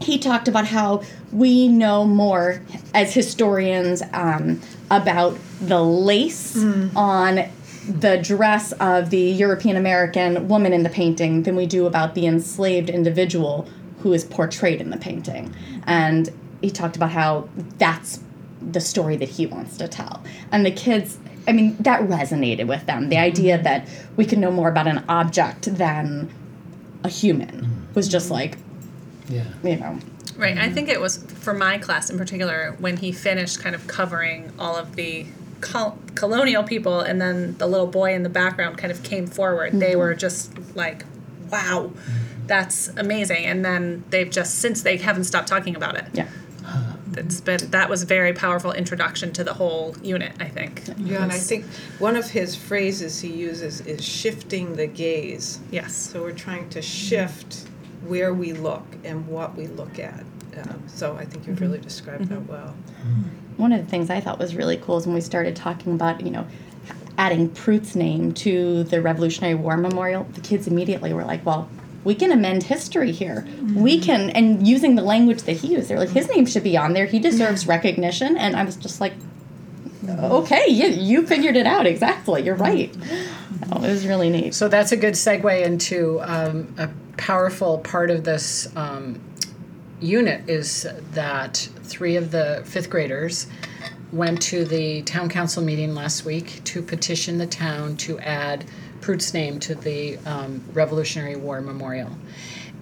he 0.00 0.18
talked 0.18 0.48
about 0.48 0.66
how 0.66 1.02
we 1.32 1.68
know 1.68 2.04
more 2.04 2.62
as 2.94 3.14
historians 3.14 4.02
um, 4.12 4.60
about 4.90 5.38
the 5.60 5.82
lace 5.82 6.56
mm. 6.56 6.94
on 6.94 7.48
the 7.88 8.18
dress 8.18 8.72
of 8.72 9.10
the 9.10 9.18
European 9.18 9.76
American 9.76 10.48
woman 10.48 10.72
in 10.72 10.82
the 10.82 10.90
painting 10.90 11.44
than 11.44 11.56
we 11.56 11.66
do 11.66 11.86
about 11.86 12.14
the 12.14 12.26
enslaved 12.26 12.90
individual 12.90 13.68
who 14.00 14.12
is 14.12 14.24
portrayed 14.24 14.80
in 14.80 14.90
the 14.90 14.96
painting. 14.96 15.54
And 15.86 16.30
he 16.60 16.70
talked 16.70 16.96
about 16.96 17.10
how 17.10 17.48
that's 17.78 18.20
the 18.60 18.80
story 18.80 19.16
that 19.16 19.28
he 19.28 19.46
wants 19.46 19.76
to 19.78 19.88
tell. 19.88 20.22
And 20.50 20.66
the 20.66 20.70
kids, 20.70 21.18
I 21.46 21.52
mean, 21.52 21.76
that 21.80 22.00
resonated 22.02 22.66
with 22.66 22.86
them. 22.86 23.08
The 23.08 23.18
idea 23.18 23.54
mm-hmm. 23.54 23.64
that 23.64 23.88
we 24.16 24.24
can 24.24 24.40
know 24.40 24.50
more 24.50 24.68
about 24.68 24.88
an 24.88 25.04
object 25.08 25.76
than 25.76 26.32
a 27.04 27.08
human 27.08 27.48
mm-hmm. 27.48 27.94
was 27.94 28.08
just 28.08 28.30
like, 28.30 28.58
Yeah. 29.28 29.44
you 29.62 29.76
know, 29.76 29.98
Right. 30.36 30.58
I 30.58 30.68
think 30.68 30.88
it 30.88 31.00
was 31.00 31.16
for 31.16 31.54
my 31.54 31.78
class 31.78 32.10
in 32.10 32.18
particular 32.18 32.76
when 32.78 32.98
he 32.98 33.10
finished 33.10 33.60
kind 33.60 33.74
of 33.74 33.86
covering 33.86 34.52
all 34.58 34.76
of 34.76 34.94
the 34.94 35.26
col- 35.60 35.98
colonial 36.14 36.62
people 36.62 37.00
and 37.00 37.20
then 37.20 37.56
the 37.56 37.66
little 37.66 37.86
boy 37.86 38.14
in 38.14 38.22
the 38.22 38.28
background 38.28 38.76
kind 38.76 38.92
of 38.92 39.02
came 39.02 39.26
forward. 39.26 39.72
They 39.72 39.92
mm-hmm. 39.92 39.98
were 39.98 40.14
just 40.14 40.76
like, 40.76 41.04
wow, 41.50 41.90
mm-hmm. 41.90 42.46
that's 42.46 42.88
amazing. 42.96 43.46
And 43.46 43.64
then 43.64 44.04
they've 44.10 44.30
just, 44.30 44.58
since 44.58 44.82
they 44.82 44.98
haven't 44.98 45.24
stopped 45.24 45.48
talking 45.48 45.74
about 45.74 45.96
it. 45.96 46.06
yeah. 46.12 46.28
It's 47.16 47.40
been, 47.40 47.70
that 47.70 47.88
was 47.88 48.02
a 48.02 48.06
very 48.06 48.34
powerful 48.34 48.72
introduction 48.72 49.32
to 49.34 49.44
the 49.44 49.54
whole 49.54 49.96
unit, 50.02 50.32
I 50.38 50.48
think. 50.48 50.82
Yeah, 50.98 51.22
and 51.22 51.32
I 51.32 51.38
think 51.38 51.64
one 51.98 52.14
of 52.14 52.28
his 52.28 52.54
phrases 52.54 53.20
he 53.20 53.32
uses 53.32 53.80
is 53.80 54.04
shifting 54.04 54.76
the 54.76 54.86
gaze. 54.86 55.60
Yes. 55.70 55.96
So 55.96 56.20
we're 56.20 56.32
trying 56.32 56.68
to 56.70 56.82
shift 56.82 57.66
where 58.02 58.32
we 58.34 58.52
look 58.52 58.84
and 59.04 59.26
what 59.26 59.56
we 59.56 59.66
look 59.66 59.98
at. 59.98 60.24
Um, 60.56 60.82
so 60.86 61.16
I 61.16 61.24
think 61.24 61.46
you've 61.46 61.60
really 61.60 61.78
mm-hmm. 61.78 61.84
described 61.84 62.28
that 62.28 62.38
mm-hmm. 62.38 62.52
well. 62.52 62.74
Mm-hmm. 63.00 63.62
One 63.62 63.72
of 63.72 63.84
the 63.84 63.90
things 63.90 64.10
I 64.10 64.20
thought 64.20 64.38
was 64.38 64.54
really 64.54 64.76
cool 64.76 64.98
is 64.98 65.06
when 65.06 65.14
we 65.14 65.20
started 65.20 65.56
talking 65.56 65.94
about, 65.94 66.20
you 66.20 66.30
know, 66.30 66.46
adding 67.18 67.48
Prout's 67.48 67.94
name 67.94 68.32
to 68.34 68.84
the 68.84 69.00
Revolutionary 69.00 69.54
War 69.54 69.76
Memorial, 69.76 70.24
the 70.34 70.40
kids 70.40 70.66
immediately 70.66 71.12
were 71.14 71.24
like, 71.24 71.44
well, 71.46 71.68
we 72.04 72.14
can 72.14 72.30
amend 72.30 72.62
history 72.62 73.10
here. 73.10 73.46
We 73.74 73.98
can, 73.98 74.30
and 74.30 74.66
using 74.66 74.94
the 74.94 75.02
language 75.02 75.42
that 75.42 75.56
he 75.56 75.74
used, 75.74 75.88
they're 75.88 75.98
like, 75.98 76.10
his 76.10 76.28
name 76.28 76.46
should 76.46 76.62
be 76.62 76.76
on 76.76 76.92
there. 76.92 77.06
He 77.06 77.18
deserves 77.18 77.66
recognition. 77.66 78.36
And 78.36 78.54
I 78.54 78.64
was 78.64 78.76
just 78.76 79.00
like, 79.00 79.14
okay, 80.08 80.66
you, 80.68 80.86
you 80.86 81.26
figured 81.26 81.56
it 81.56 81.66
out 81.66 81.84
exactly. 81.84 82.42
You're 82.42 82.54
right. 82.54 82.94
Oh, 83.72 83.82
it 83.82 83.90
was 83.90 84.06
really 84.06 84.30
neat. 84.30 84.54
So 84.54 84.68
that's 84.68 84.92
a 84.92 84.96
good 84.96 85.14
segue 85.14 85.62
into 85.64 86.20
um, 86.22 86.74
a 86.78 86.88
powerful 87.16 87.78
part 87.78 88.10
of 88.10 88.24
this 88.24 88.74
um, 88.76 89.20
unit 90.00 90.48
is 90.48 90.86
that 91.12 91.68
three 91.82 92.16
of 92.16 92.30
the 92.30 92.62
fifth 92.66 92.90
graders 92.90 93.46
went 94.12 94.40
to 94.40 94.64
the 94.64 95.02
town 95.02 95.28
council 95.28 95.62
meeting 95.62 95.94
last 95.94 96.24
week 96.24 96.62
to 96.64 96.82
petition 96.82 97.38
the 97.38 97.46
town 97.46 97.96
to 97.96 98.18
add 98.20 98.64
Prout's 99.00 99.32
name 99.34 99.58
to 99.60 99.74
the 99.74 100.18
um, 100.26 100.62
Revolutionary 100.72 101.36
War 101.36 101.60
Memorial. 101.60 102.10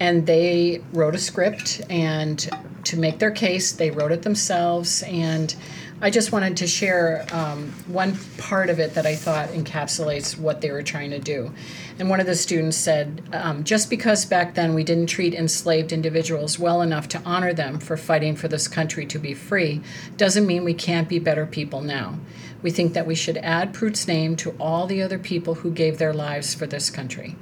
and 0.01 0.27
they 0.27 0.83
wrote 0.93 1.15
a 1.15 1.19
script 1.19 1.81
and 1.89 2.51
to 2.85 2.99
make 2.99 3.19
their 3.19 3.31
case 3.31 3.73
they 3.73 3.91
wrote 3.91 4.13
it 4.13 4.23
themselves 4.23 5.03
and 5.05 5.55
i 6.01 6.11
just 6.11 6.33
wanted 6.33 6.57
to 6.57 6.67
share 6.67 7.27
um, 7.33 7.71
one 7.87 8.17
part 8.39 8.71
of 8.71 8.79
it 8.79 8.95
that 8.95 9.07
i 9.07 9.15
thought 9.15 9.49
encapsulates 9.51 10.39
what 10.39 10.61
they 10.61 10.71
were 10.71 10.83
trying 10.83 11.11
to 11.11 11.19
do. 11.19 11.53
And 11.99 12.11
one 12.11 12.19
of 12.19 12.27
the 12.27 12.35
students 12.35 12.77
said 12.77 13.23
um, 13.33 13.63
just 13.63 13.89
because 13.89 14.25
back 14.25 14.55
then 14.55 14.75
we 14.75 14.83
didn't 14.83 15.07
treat 15.07 15.33
enslaved 15.33 15.93
individuals 15.93 16.59
well 16.59 16.83
enough 16.83 17.09
to 17.09 17.23
honor 17.25 17.53
them 17.53 17.79
for 17.79 17.97
fighting 17.97 18.35
for 18.35 18.49
this 18.49 18.67
country 18.67 19.07
to 19.07 19.19
be 19.19 19.33
free 19.33 19.81
doesn't 20.17 20.47
mean 20.47 20.65
we 20.65 20.75
can't 20.75 21.09
be 21.09 21.21
better 21.21 21.47
people 21.47 21.81
now. 21.81 22.19
We 22.63 22.73
think 22.73 22.95
that 22.95 23.07
we 23.07 23.15
should 23.15 23.37
add 23.37 23.73
Prout's 23.73 24.09
name 24.09 24.35
to 24.37 24.57
all 24.59 24.87
the 24.87 25.03
other 25.03 25.19
people 25.19 25.55
who 25.55 25.71
gave 25.71 25.99
their 25.99 26.13
lives 26.13 26.55
for 26.55 26.67
this 26.67 26.91
country. 26.91 27.37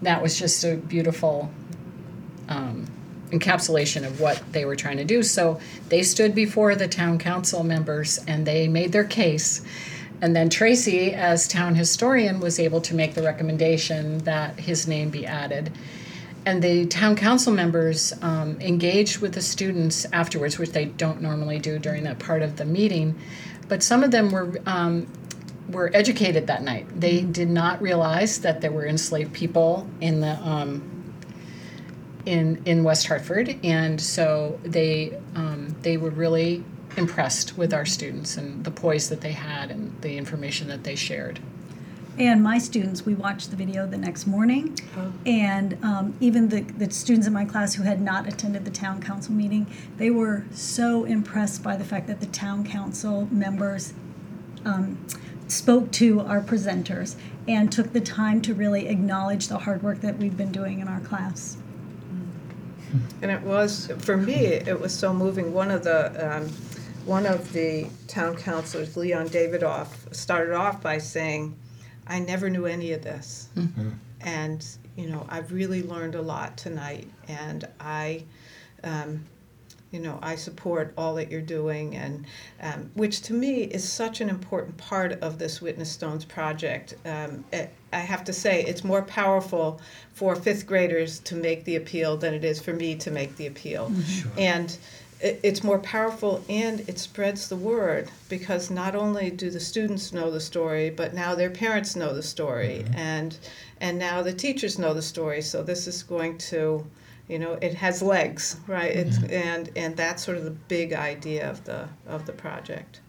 That 0.00 0.22
was 0.22 0.38
just 0.38 0.64
a 0.64 0.76
beautiful 0.76 1.50
um, 2.48 2.86
encapsulation 3.30 4.06
of 4.06 4.20
what 4.20 4.42
they 4.52 4.64
were 4.64 4.76
trying 4.76 4.96
to 4.98 5.04
do. 5.04 5.22
So 5.22 5.60
they 5.88 6.02
stood 6.02 6.34
before 6.34 6.74
the 6.74 6.88
town 6.88 7.18
council 7.18 7.64
members 7.64 8.18
and 8.26 8.46
they 8.46 8.68
made 8.68 8.92
their 8.92 9.04
case. 9.04 9.62
And 10.22 10.34
then 10.34 10.48
Tracy, 10.48 11.12
as 11.12 11.46
town 11.46 11.74
historian, 11.74 12.40
was 12.40 12.58
able 12.58 12.80
to 12.82 12.94
make 12.94 13.14
the 13.14 13.22
recommendation 13.22 14.18
that 14.18 14.58
his 14.58 14.88
name 14.88 15.10
be 15.10 15.26
added. 15.26 15.72
And 16.46 16.62
the 16.62 16.86
town 16.86 17.16
council 17.16 17.52
members 17.52 18.14
um, 18.22 18.56
engaged 18.60 19.18
with 19.18 19.34
the 19.34 19.42
students 19.42 20.06
afterwards, 20.12 20.58
which 20.58 20.70
they 20.70 20.86
don't 20.86 21.20
normally 21.20 21.58
do 21.58 21.78
during 21.78 22.04
that 22.04 22.18
part 22.18 22.40
of 22.40 22.56
the 22.56 22.64
meeting. 22.64 23.18
But 23.68 23.82
some 23.82 24.04
of 24.04 24.12
them 24.12 24.30
were 24.30 24.56
um, 24.64 25.08
were 25.68 25.90
educated 25.92 26.46
that 26.46 26.62
night. 26.62 26.86
They 26.98 27.22
did 27.22 27.50
not 27.50 27.82
realize 27.82 28.38
that 28.40 28.60
there 28.60 28.70
were 28.70 28.86
enslaved 28.86 29.32
people 29.32 29.88
in 30.00 30.20
the 30.20 30.38
um, 30.40 30.95
in 32.26 32.62
in 32.64 32.84
West 32.84 33.06
Hartford, 33.06 33.56
and 33.64 34.00
so 34.00 34.58
they 34.62 35.18
um, 35.34 35.74
they 35.82 35.96
were 35.96 36.10
really 36.10 36.64
impressed 36.96 37.56
with 37.56 37.72
our 37.72 37.84
students 37.84 38.36
and 38.36 38.64
the 38.64 38.70
poise 38.70 39.08
that 39.08 39.20
they 39.20 39.32
had 39.32 39.70
and 39.70 39.94
the 40.00 40.16
information 40.16 40.68
that 40.68 40.84
they 40.84 40.94
shared. 40.94 41.40
And 42.18 42.42
my 42.42 42.56
students, 42.56 43.04
we 43.04 43.14
watched 43.14 43.50
the 43.50 43.56
video 43.56 43.86
the 43.86 43.98
next 43.98 44.26
morning. 44.26 44.78
And 45.26 45.76
um, 45.84 46.16
even 46.18 46.48
the, 46.48 46.62
the 46.62 46.90
students 46.90 47.26
in 47.26 47.34
my 47.34 47.44
class 47.44 47.74
who 47.74 47.82
had 47.82 48.00
not 48.00 48.26
attended 48.26 48.64
the 48.64 48.70
town 48.70 49.02
council 49.02 49.34
meeting, 49.34 49.66
they 49.98 50.08
were 50.08 50.44
so 50.50 51.04
impressed 51.04 51.62
by 51.62 51.76
the 51.76 51.84
fact 51.84 52.06
that 52.06 52.20
the 52.20 52.26
town 52.26 52.64
council 52.64 53.28
members 53.30 53.92
um, 54.64 54.98
spoke 55.46 55.92
to 55.92 56.20
our 56.20 56.40
presenters 56.40 57.16
and 57.46 57.70
took 57.70 57.92
the 57.92 58.00
time 58.00 58.40
to 58.42 58.54
really 58.54 58.88
acknowledge 58.88 59.48
the 59.48 59.58
hard 59.58 59.82
work 59.82 60.00
that 60.00 60.16
we've 60.16 60.38
been 60.38 60.52
doing 60.52 60.80
in 60.80 60.88
our 60.88 61.00
class. 61.00 61.58
And 63.22 63.30
it 63.30 63.42
was, 63.42 63.90
for 63.98 64.16
me, 64.16 64.34
it 64.34 64.80
was 64.80 64.92
so 64.92 65.12
moving. 65.12 65.52
One 65.52 65.70
of 65.70 65.84
the, 65.84 66.36
um, 66.36 66.48
one 67.04 67.26
of 67.26 67.52
the 67.52 67.86
town 68.08 68.36
councilors, 68.36 68.96
Leon 68.96 69.28
Davidoff, 69.28 70.14
started 70.14 70.54
off 70.54 70.82
by 70.82 70.98
saying, 70.98 71.56
I 72.06 72.18
never 72.18 72.50
knew 72.50 72.66
any 72.66 72.92
of 72.92 73.02
this. 73.02 73.48
And, 74.20 74.66
you 74.96 75.08
know, 75.08 75.26
I've 75.28 75.52
really 75.52 75.82
learned 75.82 76.14
a 76.14 76.22
lot 76.22 76.56
tonight. 76.56 77.08
And 77.28 77.66
I, 77.80 78.24
um, 78.82 79.24
you 79.92 80.00
know, 80.00 80.18
I 80.20 80.34
support 80.34 80.92
all 80.96 81.14
that 81.14 81.30
you're 81.30 81.40
doing, 81.40 81.94
and 81.96 82.26
um, 82.60 82.90
which 82.94 83.22
to 83.22 83.32
me 83.32 83.62
is 83.62 83.88
such 83.88 84.20
an 84.20 84.28
important 84.28 84.76
part 84.76 85.12
of 85.22 85.38
this 85.38 85.62
Witness 85.62 85.90
Stones 85.90 86.24
project. 86.24 86.94
Um, 87.04 87.44
it, 87.52 87.72
I 87.92 88.00
have 88.00 88.24
to 88.24 88.32
say, 88.32 88.64
it's 88.64 88.84
more 88.84 89.02
powerful 89.02 89.80
for 90.12 90.34
fifth 90.34 90.66
graders 90.66 91.20
to 91.20 91.36
make 91.36 91.64
the 91.64 91.76
appeal 91.76 92.16
than 92.16 92.34
it 92.34 92.44
is 92.44 92.60
for 92.60 92.72
me 92.72 92.96
to 92.96 93.10
make 93.10 93.36
the 93.36 93.46
appeal. 93.46 93.92
Sure. 94.02 94.30
And 94.36 94.76
it, 95.20 95.40
it's 95.42 95.62
more 95.62 95.78
powerful 95.78 96.44
and 96.48 96.80
it 96.88 96.98
spreads 96.98 97.48
the 97.48 97.56
word 97.56 98.10
because 98.28 98.70
not 98.70 98.94
only 98.94 99.30
do 99.30 99.50
the 99.50 99.60
students 99.60 100.12
know 100.12 100.30
the 100.30 100.40
story, 100.40 100.90
but 100.90 101.14
now 101.14 101.34
their 101.34 101.50
parents 101.50 101.96
know 101.96 102.12
the 102.12 102.22
story, 102.22 102.84
and 102.94 103.38
and 103.80 103.98
now 103.98 104.22
the 104.22 104.32
teachers 104.32 104.78
know 104.78 104.92
the 104.94 105.02
story. 105.02 105.42
So 105.42 105.62
this 105.62 105.86
is 105.86 106.02
going 106.02 106.38
to 106.38 106.84
you 107.28 107.38
know 107.38 107.58
it 107.60 107.74
has 107.74 108.02
legs 108.02 108.56
right 108.66 108.92
it's 108.92 109.18
and 109.24 109.70
and 109.76 109.96
that's 109.96 110.24
sort 110.24 110.36
of 110.36 110.44
the 110.44 110.50
big 110.50 110.92
idea 110.92 111.48
of 111.48 111.64
the 111.64 111.88
of 112.06 112.26
the 112.26 112.32
project 112.32 113.00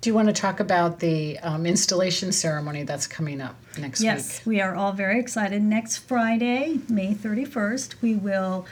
Do 0.00 0.10
you 0.10 0.14
want 0.14 0.28
to 0.28 0.32
talk 0.32 0.60
about 0.60 1.00
the 1.00 1.38
um, 1.40 1.66
installation 1.66 2.30
ceremony 2.30 2.84
that's 2.84 3.08
coming 3.08 3.40
up 3.40 3.56
next 3.78 3.98
week? 3.98 4.04
Yes, 4.04 4.38
week? 4.38 4.46
we 4.46 4.60
are 4.60 4.76
all 4.76 4.92
very 4.92 5.18
excited. 5.18 5.60
Next 5.60 5.98
Friday, 5.98 6.78
May 6.88 7.14
31st, 7.14 8.00
we 8.00 8.14
will 8.14 8.64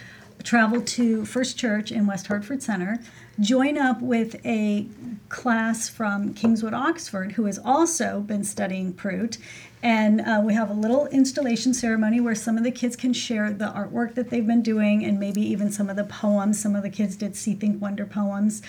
travel 0.45 0.81
to 0.81 1.25
First 1.25 1.59
Church 1.59 1.91
in 1.91 2.07
West 2.07 2.29
Hartford 2.29 2.63
Center, 2.63 3.01
join 3.41 3.77
up 3.79 4.01
with 4.01 4.45
a 4.47 4.87
class 5.29 5.89
from 5.89 6.35
Kingswood, 6.35 6.75
Oxford, 6.75 7.33
who 7.33 7.45
has 7.47 7.59
also 7.59 8.21
been 8.21 8.45
studying 8.45 8.93
Prout. 8.93 9.39
And 9.83 10.21
uh, 10.21 10.41
we 10.43 10.55
have 10.55 10.71
a 10.71 10.75
little 10.75 11.07
installation 11.09 11.75
ceremony 11.75 12.19
where 12.21 12.35
some 12.35 12.57
of 12.57 12.65
the 12.65 12.71
kids 12.71 12.97
can 12.97 13.13
share 13.13 13.53
the 13.53 13.67
artwork 13.67 14.15
that 14.15 14.31
they've 14.31 14.47
been 14.47 14.63
doing 14.63 15.05
and 15.05 15.21
maybe 15.21 15.43
even 15.43 15.71
some 15.71 15.91
of 15.91 15.97
the 15.97 16.05
poems. 16.05 16.61
Some 16.61 16.75
of 16.75 16.83
the 16.83 16.91
kids 16.91 17.17
did 17.17 17.37
See, 17.37 17.55
Think, 17.55 17.81
Wonder 17.81 18.07
poems. 18.07 18.63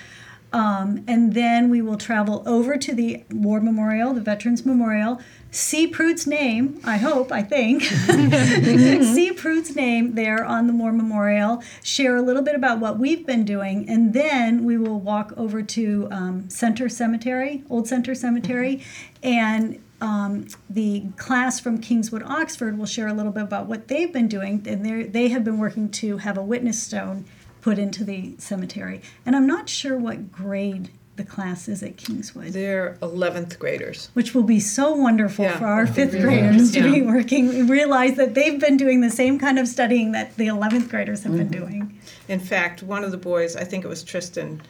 Um, 0.53 1.03
and 1.07 1.33
then 1.33 1.69
we 1.69 1.81
will 1.81 1.97
travel 1.97 2.41
over 2.45 2.77
to 2.77 2.93
the 2.93 3.23
War 3.31 3.59
Memorial, 3.59 4.13
the 4.13 4.21
Veterans 4.21 4.65
Memorial, 4.65 5.19
see 5.51 5.87
Prude's 5.87 6.25
name, 6.25 6.79
I 6.85 6.97
hope, 6.97 7.31
I 7.31 7.41
think. 7.41 7.83
see 7.83 9.33
Prude's 9.35 9.75
name 9.75 10.15
there 10.15 10.45
on 10.45 10.67
the 10.67 10.73
War 10.73 10.93
Memorial, 10.93 11.61
share 11.83 12.15
a 12.15 12.21
little 12.21 12.41
bit 12.41 12.55
about 12.55 12.79
what 12.79 12.97
we've 12.97 13.25
been 13.25 13.43
doing, 13.43 13.89
and 13.89 14.13
then 14.13 14.63
we 14.63 14.77
will 14.77 14.99
walk 14.99 15.33
over 15.35 15.61
to 15.61 16.07
um, 16.11 16.49
Center 16.49 16.87
Cemetery, 16.87 17.63
Old 17.69 17.87
Center 17.87 18.15
Cemetery, 18.15 18.81
and 19.21 19.81
um, 19.99 20.47
the 20.69 21.05
class 21.17 21.59
from 21.59 21.79
Kingswood 21.79 22.23
Oxford 22.23 22.77
will 22.77 22.85
share 22.85 23.07
a 23.07 23.13
little 23.13 23.31
bit 23.31 23.43
about 23.43 23.65
what 23.65 23.87
they've 23.87 24.13
been 24.13 24.27
doing, 24.27 24.63
and 24.67 24.85
they 24.85 25.03
they 25.03 25.29
have 25.29 25.43
been 25.43 25.57
working 25.57 25.89
to 25.89 26.17
have 26.17 26.37
a 26.37 26.43
witness 26.43 26.81
stone 26.81 27.25
put 27.61 27.77
into 27.79 28.03
the 28.03 28.35
cemetery. 28.37 29.01
And 29.25 29.35
I'm 29.35 29.47
not 29.47 29.69
sure 29.69 29.97
what 29.97 30.31
grade 30.31 30.89
the 31.15 31.23
class 31.23 31.67
is 31.67 31.81
at 31.81 31.97
Kingswood, 31.97 32.49
they're 32.53 32.95
11th 33.01 33.57
graders 33.57 34.11
which 34.13 34.35
will 34.35 34.43
be 34.43 34.59
so 34.59 34.93
wonderful 34.93 35.45
Yeah. 35.45 35.57
for 35.57 35.65
our 35.65 35.87
fifth 35.87 36.11
graders 36.21 36.71
to 36.73 36.83
be 36.83 37.01
working. 37.01 37.65
Realize 37.67 38.17
that 38.17 38.35
they've 38.35 38.59
been 38.59 38.77
doing 38.77 39.01
the 39.01 39.09
same 39.09 39.39
kind 39.39 39.57
of 39.57 39.67
studying 39.67 40.11
that 40.11 40.35
the 40.37 40.45
11th 40.45 40.89
graders 40.89 41.23
have 41.23 41.35
been 41.35 41.47
doing. 41.49 41.99
in 42.27 42.39
fact 42.39 42.83
one 42.83 43.03
of 43.03 43.09
the 43.11 43.17
boys 43.17 43.55
i 43.55 43.63
think 43.63 43.83
it 43.83 43.87
was 43.87 44.03
tristan 44.03 44.61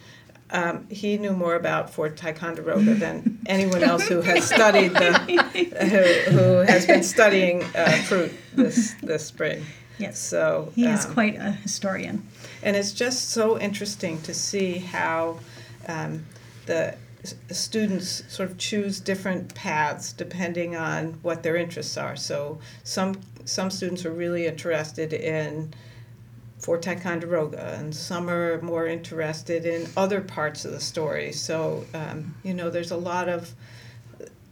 um, 0.50 0.86
he 0.88 1.18
knew 1.18 1.32
more 1.34 1.56
about 1.56 1.90
Fort 1.90 2.16
Ticonderoga 2.16 2.94
than 2.94 3.38
anyone 3.46 3.82
else 3.82 4.08
who 4.08 4.22
has 4.22 4.44
studied 4.48 4.94
the, 4.94 5.12
who, 5.84 6.32
who 6.34 6.44
has 6.60 6.86
been 6.86 7.02
studying 7.02 7.62
uh, 7.76 7.90
fruit 8.06 8.32
this 8.54 8.94
this 9.02 9.26
spring. 9.26 9.62
Yes. 9.98 10.18
So 10.18 10.72
He 10.74 10.86
is 10.86 11.04
um, 11.06 11.12
quite 11.14 11.36
a 11.36 11.52
historian. 11.52 12.26
And 12.62 12.76
it's 12.76 12.92
just 12.92 13.30
so 13.30 13.58
interesting 13.58 14.20
to 14.22 14.34
see 14.34 14.78
how 14.78 15.38
um, 15.86 16.24
the 16.66 16.94
s- 17.24 17.34
students 17.50 18.22
sort 18.28 18.50
of 18.50 18.58
choose 18.58 19.00
different 19.00 19.54
paths 19.54 20.12
depending 20.12 20.76
on 20.76 21.14
what 21.22 21.42
their 21.42 21.56
interests 21.56 21.96
are. 21.96 22.16
So 22.16 22.58
some 22.84 23.20
some 23.44 23.70
students 23.70 24.04
are 24.04 24.12
really 24.12 24.46
interested 24.46 25.12
in 25.14 25.72
Fort 26.58 26.82
Ticonderoga, 26.82 27.76
and 27.78 27.94
some 27.94 28.28
are 28.28 28.60
more 28.60 28.86
interested 28.86 29.64
in 29.64 29.88
other 29.96 30.20
parts 30.20 30.64
of 30.64 30.72
the 30.72 30.80
story. 30.80 31.32
So 31.32 31.84
um, 31.94 32.34
you 32.42 32.52
know, 32.54 32.68
there's 32.70 32.90
a 32.90 32.96
lot 32.96 33.28
of 33.28 33.54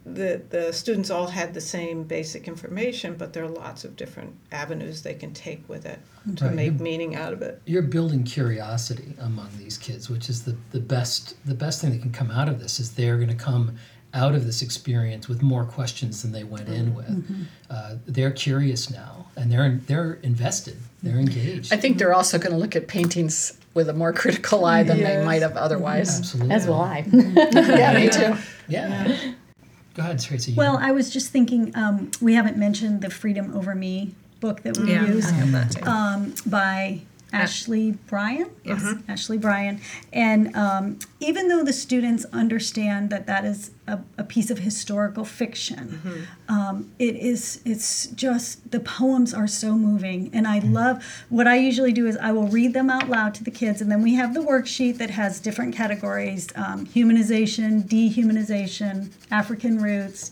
the 0.07 0.41
the 0.51 0.73
students 0.73 1.11
all 1.11 1.27
had 1.27 1.53
the 1.53 1.61
same 1.61 2.05
basic 2.05 2.47
information, 2.47 3.17
but 3.17 3.33
there 3.33 3.43
are 3.45 3.49
lots 3.49 3.85
of 3.85 3.97
different 3.97 4.35
avenues 4.53 5.03
they 5.03 5.15
can 5.15 5.33
take 5.35 5.69
with 5.69 5.85
it 5.85 5.99
to 6.37 6.45
Right. 6.47 6.55
make 6.55 6.81
meaning 6.81 7.17
out 7.17 7.33
of 7.33 7.43
it. 7.43 7.61
You're 7.67 7.83
building 7.83 8.23
curiosity 8.23 9.15
among 9.21 9.49
these 9.59 9.77
kids, 9.77 10.09
which 10.09 10.29
is 10.31 10.45
the, 10.45 10.57
the 10.71 10.79
best 10.81 11.35
the 11.45 11.55
best 11.55 11.81
thing 11.81 11.91
that 11.91 12.03
can 12.03 12.13
come 12.13 12.31
out 12.31 12.49
of 12.49 12.61
this 12.61 12.79
is 12.79 12.93
they're 12.93 13.17
going 13.17 13.29
to 13.29 13.35
come 13.35 13.77
out 14.15 14.35
of 14.35 14.47
this 14.47 14.63
experience 14.63 15.29
with 15.29 15.43
more 15.43 15.65
questions 15.65 16.23
than 16.23 16.31
they 16.33 16.45
went 16.45 16.69
in 16.69 16.95
with. 16.95 17.47
Uh, 17.69 17.97
they're 18.07 18.31
curious 18.31 18.89
now, 18.89 19.27
and 19.37 19.51
they're 19.51 19.81
they're 19.87 20.15
invested. 20.23 20.77
They're 21.03 21.19
engaged. 21.19 21.73
I 21.73 21.77
think 21.77 21.99
they're 21.99 22.15
also 22.15 22.39
going 22.39 22.53
to 22.53 22.59
look 22.59 22.77
at 22.77 22.87
paintings 22.87 23.59
with 23.75 23.89
a 23.89 23.93
more 23.93 24.13
critical 24.13 24.65
eye 24.65 24.85
than 24.85 25.03
they 25.03 25.23
might 25.25 25.43
have 25.43 25.57
otherwise. 25.57 26.19
Absolutely. 26.21 26.55
As 26.55 26.67
will 26.67 26.81
I. 26.81 27.05
yeah, 27.13 27.93
me 27.93 28.09
too. 28.09 28.37
Yeah. 28.69 29.19
Go 29.97 30.03
ahead, 30.03 30.21
Tracy. 30.21 30.53
Well, 30.55 30.77
I 30.77 30.93
was 30.93 31.11
just 31.11 31.31
thinking, 31.31 31.73
um, 31.75 32.11
we 32.21 32.35
haven't 32.35 32.59
mentioned 32.59 33.01
the 33.01 33.09
Freedom 33.09 33.57
Over 33.57 33.75
Me 33.75 34.15
book 34.41 34.63
that 34.63 34.77
we 34.77 34.93
Yeah, 34.93 35.07
use 35.07 35.27
I 35.27 35.31
have 35.33 35.53
that 35.53 35.71
too. 35.73 35.85
um, 35.91 36.35
by 36.45 37.01
Ashley 37.33 37.93
Bryan. 38.07 38.51
Yes, 38.65 38.95
Ashley 39.09 39.37
Bryan. 39.37 39.81
And 40.13 40.55
um, 40.57 40.99
even 41.21 41.49
though 41.49 41.65
the 41.65 41.73
students 41.73 42.25
understand 42.33 43.11
that 43.11 43.27
that 43.27 43.45
is 43.45 43.73
a, 43.87 43.99
a 44.17 44.25
piece 44.25 44.51
of 44.51 44.61
historical 44.61 45.25
fiction, 45.25 46.27
um, 46.49 46.93
it 46.99 47.17
is. 47.17 47.61
It's 47.65 48.07
just 48.09 48.71
the 48.71 48.81
poems 48.81 49.35
are 49.35 49.49
so 49.49 49.77
moving, 49.77 50.31
and 50.33 50.47
I 50.47 50.61
love. 50.61 51.05
What 51.29 51.47
I 51.47 51.57
usually 51.57 51.93
do 51.93 52.07
is 52.07 52.17
I 52.17 52.33
will 52.33 52.49
read 52.49 52.73
them 52.75 52.91
out 52.91 53.09
loud 53.09 53.35
to 53.35 53.45
the 53.45 53.51
kids, 53.51 53.81
and 53.81 53.91
then 53.91 54.03
we 54.03 54.15
have 54.15 54.33
the 54.33 54.41
worksheet 54.41 54.99
that 54.99 55.11
has 55.11 55.41
different 55.41 55.75
categories: 55.75 56.49
um, 56.55 56.87
humanization, 56.87 57.83
dehumanization, 57.85 59.11
African 59.31 59.83
roots. 59.83 60.31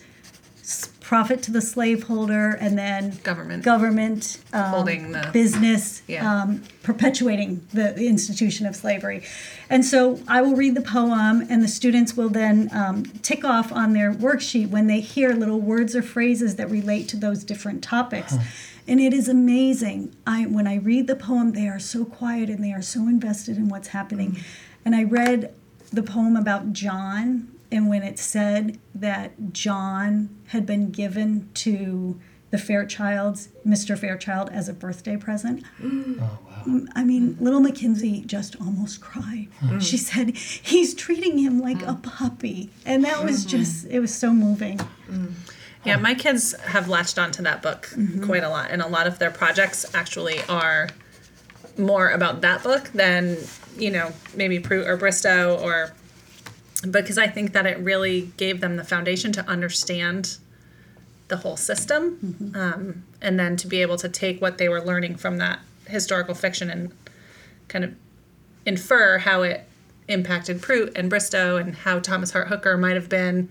S- 1.04 1.08
Profit 1.08 1.42
to 1.42 1.50
the 1.52 1.60
slaveholder, 1.60 2.50
and 2.60 2.78
then 2.78 3.18
Government. 3.22 3.62
government, 3.62 4.38
um, 4.52 4.64
Holding 4.70 5.12
the- 5.12 5.28
business, 5.32 6.02
Yeah. 6.08 6.42
um, 6.42 6.62
perpetuating 6.82 7.60
the, 7.72 7.92
the 7.96 8.08
institution 8.08 8.66
of 8.66 8.74
slavery. 8.74 9.22
And 9.70 9.84
so 9.84 10.20
I 10.26 10.40
will 10.42 10.56
read 10.56 10.74
the 10.74 10.80
poem, 10.80 11.46
and 11.48 11.62
the 11.62 11.68
students 11.68 12.16
will 12.16 12.28
then 12.30 12.68
um, 12.72 13.04
tick 13.22 13.44
off 13.44 13.70
on 13.72 13.92
their 13.92 14.12
worksheet 14.12 14.68
when 14.70 14.86
they 14.86 15.00
hear 15.00 15.34
little 15.34 15.60
words 15.60 15.94
or 15.94 16.02
phrases 16.02 16.56
that 16.56 16.70
relate 16.70 17.08
to 17.08 17.16
those 17.16 17.44
different 17.44 17.82
topics. 17.82 18.34
And 18.86 19.00
it 19.00 19.12
is 19.14 19.28
amazing. 19.28 20.12
I 20.26 20.44
when 20.46 20.66
I 20.66 20.76
read 20.76 21.06
the 21.06 21.16
poem, 21.16 21.52
they 21.52 21.68
are 21.68 21.78
so 21.78 22.04
quiet 22.04 22.50
and 22.50 22.62
they 22.62 22.72
are 22.72 22.82
so 22.82 23.08
invested 23.08 23.56
in 23.56 23.68
what's 23.68 23.88
happening. 23.88 24.36
And 24.84 24.94
I 24.94 25.04
read 25.04 25.54
the 25.90 26.02
poem 26.02 26.36
about 26.36 26.72
John, 26.74 27.48
and 27.74 27.88
when 27.88 28.04
it 28.04 28.20
said 28.20 28.78
that 28.94 29.52
John 29.52 30.30
had 30.48 30.64
been 30.64 30.92
given 30.92 31.50
to 31.54 32.20
the 32.50 32.56
Fairchilds, 32.56 33.48
Mr. 33.66 33.98
Fairchild, 33.98 34.48
as 34.50 34.68
a 34.68 34.72
birthday 34.72 35.16
present. 35.16 35.64
Mm. 35.82 36.22
Oh, 36.22 36.38
wow. 36.46 36.86
I 36.94 37.02
mean, 37.02 37.36
little 37.40 37.58
Mackenzie 37.58 38.22
just 38.26 38.54
almost 38.60 39.00
cried. 39.00 39.48
Hmm. 39.58 39.78
Mm. 39.78 39.82
She 39.82 39.96
said, 39.96 40.36
He's 40.36 40.94
treating 40.94 41.38
him 41.38 41.58
like 41.58 41.78
mm. 41.78 41.90
a 41.90 41.96
puppy. 41.96 42.70
And 42.86 43.04
that 43.04 43.24
was 43.24 43.40
mm-hmm. 43.40 43.58
just, 43.58 43.86
it 43.86 43.98
was 43.98 44.14
so 44.14 44.32
moving. 44.32 44.78
Yeah, 45.84 45.96
my 45.96 46.14
kids 46.14 46.54
have 46.60 46.88
latched 46.88 47.18
onto 47.18 47.42
that 47.42 47.60
book 47.60 47.88
mm-hmm. 47.90 48.24
quite 48.24 48.44
a 48.44 48.48
lot, 48.48 48.70
and 48.70 48.82
a 48.82 48.88
lot 48.88 49.08
of 49.08 49.18
their 49.18 49.32
projects 49.32 49.92
actually 49.94 50.40
are 50.48 50.88
more 51.76 52.10
about 52.10 52.40
that 52.42 52.62
book 52.62 52.84
than 52.94 53.36
you 53.76 53.90
know 53.90 54.12
maybe 54.34 54.60
Prout 54.60 54.86
or 54.86 54.96
Bristow 54.96 55.58
or 55.58 55.92
because 56.90 57.18
I 57.18 57.26
think 57.26 57.52
that 57.52 57.66
it 57.66 57.78
really 57.78 58.32
gave 58.36 58.60
them 58.60 58.76
the 58.76 58.84
foundation 58.84 59.32
to 59.32 59.48
understand 59.48 60.38
the 61.28 61.38
whole 61.38 61.56
system, 61.56 62.52
um, 62.54 63.04
and 63.22 63.38
then 63.38 63.56
to 63.56 63.66
be 63.66 63.80
able 63.80 63.96
to 63.96 64.08
take 64.08 64.40
what 64.40 64.58
they 64.58 64.68
were 64.68 64.80
learning 64.80 65.16
from 65.16 65.38
that 65.38 65.60
historical 65.86 66.34
fiction 66.34 66.68
and 66.70 66.92
kind 67.68 67.84
of 67.84 67.94
infer 68.66 69.18
how 69.18 69.42
it 69.42 69.66
impacted 70.08 70.60
Prout 70.60 70.90
and 70.94 71.08
Bristow 71.08 71.56
and 71.56 71.74
how 71.74 71.98
Thomas 71.98 72.32
Hart 72.32 72.48
Hooker 72.48 72.76
might 72.76 72.94
have 72.94 73.08
been 73.08 73.48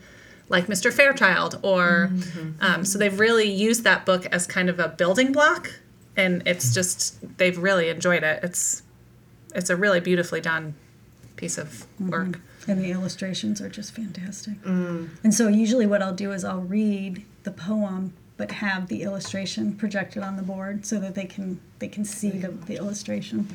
like 0.49 0.67
Mr. 0.67 0.93
Fairchild 0.93 1.59
or 1.63 2.11
um, 2.61 2.85
so 2.85 2.99
they've 2.99 3.19
really 3.19 3.49
used 3.49 3.83
that 3.83 4.05
book 4.05 4.25
as 4.27 4.45
kind 4.45 4.69
of 4.69 4.79
a 4.79 4.87
building 4.87 5.31
block 5.31 5.71
and 6.15 6.43
it's 6.45 6.73
just 6.73 7.37
they've 7.37 7.57
really 7.57 7.89
enjoyed 7.89 8.23
it. 8.23 8.43
It's 8.43 8.83
it's 9.55 9.69
a 9.69 9.75
really 9.75 9.99
beautifully 9.99 10.41
done 10.41 10.75
piece 11.35 11.57
of 11.57 11.85
work. 11.99 12.39
And 12.67 12.79
the 12.83 12.91
illustrations 12.91 13.61
are 13.61 13.69
just 13.69 13.93
fantastic. 13.93 14.53
And 15.23 15.33
so 15.33 15.47
usually 15.47 15.85
what 15.85 16.01
I'll 16.01 16.13
do 16.13 16.31
is 16.31 16.45
I'll 16.45 16.61
read 16.61 17.25
the 17.43 17.51
poem 17.51 18.13
but 18.35 18.51
have 18.51 18.87
the 18.87 19.03
illustration 19.03 19.73
projected 19.75 20.23
on 20.23 20.37
the 20.37 20.43
board 20.43 20.85
so 20.85 20.99
that 20.99 21.15
they 21.15 21.25
can 21.25 21.59
they 21.79 21.87
can 21.87 22.03
see 22.03 22.29
the, 22.31 22.49
the 22.49 22.75
illustration. 22.75 23.47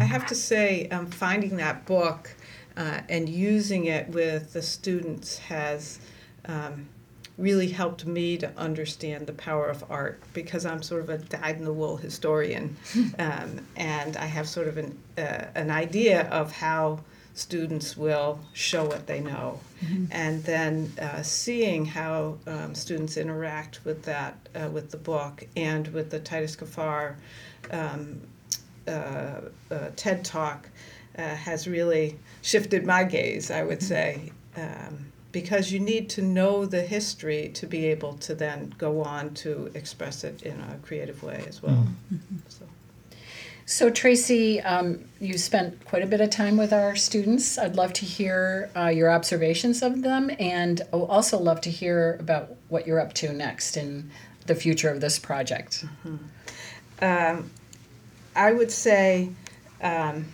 I 0.00 0.04
have 0.04 0.26
to 0.26 0.34
say, 0.34 0.88
um, 0.88 1.06
finding 1.06 1.56
that 1.56 1.86
book 1.86 2.34
uh, 2.76 3.00
and 3.08 3.28
using 3.28 3.86
it 3.86 4.08
with 4.08 4.52
the 4.52 4.62
students 4.62 5.38
has 5.38 6.00
um, 6.46 6.88
really 7.38 7.68
helped 7.68 8.06
me 8.06 8.36
to 8.38 8.52
understand 8.56 9.26
the 9.26 9.32
power 9.32 9.68
of 9.68 9.84
art 9.90 10.20
because 10.32 10.66
I'm 10.66 10.82
sort 10.82 11.02
of 11.02 11.10
a 11.10 11.18
dyed 11.18 11.58
in 11.58 11.64
the 11.64 11.72
wool 11.72 11.96
historian, 11.96 12.76
um, 13.18 13.60
and 13.76 14.16
I 14.16 14.26
have 14.26 14.48
sort 14.48 14.68
of 14.68 14.76
an 14.76 14.98
uh, 15.16 15.46
an 15.54 15.70
idea 15.70 16.28
of 16.30 16.50
how 16.50 17.00
students 17.34 17.96
will 17.96 18.38
show 18.52 18.84
what 18.84 19.06
they 19.06 19.20
know, 19.20 19.60
and 20.10 20.42
then 20.44 20.92
uh, 21.00 21.22
seeing 21.22 21.84
how 21.84 22.38
um, 22.46 22.74
students 22.74 23.16
interact 23.16 23.84
with 23.84 24.02
that 24.04 24.34
uh, 24.54 24.68
with 24.68 24.90
the 24.90 24.96
book 24.96 25.44
and 25.56 25.88
with 25.88 26.10
the 26.10 26.20
Titus 26.20 26.56
Kaphar 26.56 27.16
um, 27.70 28.20
uh, 28.86 29.40
uh, 29.70 29.90
TED 29.96 30.24
Talk 30.24 30.68
uh, 31.18 31.22
has 31.22 31.66
really 31.66 32.18
shifted 32.42 32.86
my 32.86 33.04
gaze, 33.04 33.50
I 33.50 33.62
would 33.64 33.82
say, 33.82 34.32
um, 34.56 35.06
because 35.32 35.72
you 35.72 35.80
need 35.80 36.08
to 36.10 36.22
know 36.22 36.66
the 36.66 36.82
history 36.82 37.50
to 37.54 37.66
be 37.66 37.86
able 37.86 38.14
to 38.18 38.34
then 38.34 38.74
go 38.78 39.02
on 39.02 39.34
to 39.34 39.70
express 39.74 40.22
it 40.22 40.42
in 40.42 40.60
a 40.60 40.78
creative 40.82 41.22
way 41.22 41.44
as 41.48 41.62
well. 41.62 41.86
So. 42.48 42.64
So, 43.66 43.88
Tracy, 43.88 44.60
um, 44.60 45.04
you 45.20 45.38
spent 45.38 45.84
quite 45.86 46.02
a 46.02 46.06
bit 46.06 46.20
of 46.20 46.28
time 46.28 46.58
with 46.58 46.72
our 46.72 46.94
students. 46.96 47.56
I'd 47.56 47.76
love 47.76 47.94
to 47.94 48.04
hear 48.04 48.70
uh, 48.76 48.88
your 48.88 49.10
observations 49.10 49.82
of 49.82 50.02
them, 50.02 50.30
and 50.38 50.82
I 50.92 50.96
would 50.96 51.06
also 51.06 51.38
love 51.38 51.62
to 51.62 51.70
hear 51.70 52.18
about 52.20 52.56
what 52.68 52.86
you're 52.86 53.00
up 53.00 53.14
to 53.14 53.32
next 53.32 53.78
in 53.78 54.10
the 54.46 54.54
future 54.54 54.90
of 54.90 55.00
this 55.00 55.18
project. 55.18 55.86
Um, 57.00 57.50
I 58.36 58.52
would 58.52 58.70
say 58.70 59.30
um, 59.80 60.26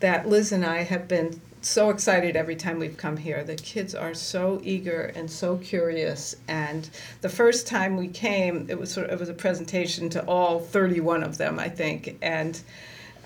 that 0.00 0.28
Liz 0.28 0.52
and 0.52 0.66
I 0.66 0.82
have 0.82 1.08
been 1.08 1.40
so 1.68 1.90
excited 1.90 2.36
every 2.36 2.56
time 2.56 2.78
we've 2.78 2.96
come 2.96 3.16
here. 3.16 3.44
The 3.44 3.56
kids 3.56 3.94
are 3.94 4.14
so 4.14 4.60
eager 4.62 5.12
and 5.14 5.30
so 5.30 5.56
curious. 5.58 6.36
And 6.48 6.88
the 7.20 7.28
first 7.28 7.66
time 7.66 7.96
we 7.96 8.08
came, 8.08 8.66
it 8.68 8.78
was 8.78 8.90
sort 8.92 9.06
of, 9.06 9.12
it 9.14 9.20
was 9.20 9.28
a 9.28 9.34
presentation 9.34 10.08
to 10.10 10.24
all 10.26 10.60
31 10.60 11.22
of 11.22 11.38
them, 11.38 11.58
I 11.58 11.68
think. 11.68 12.16
And 12.22 12.60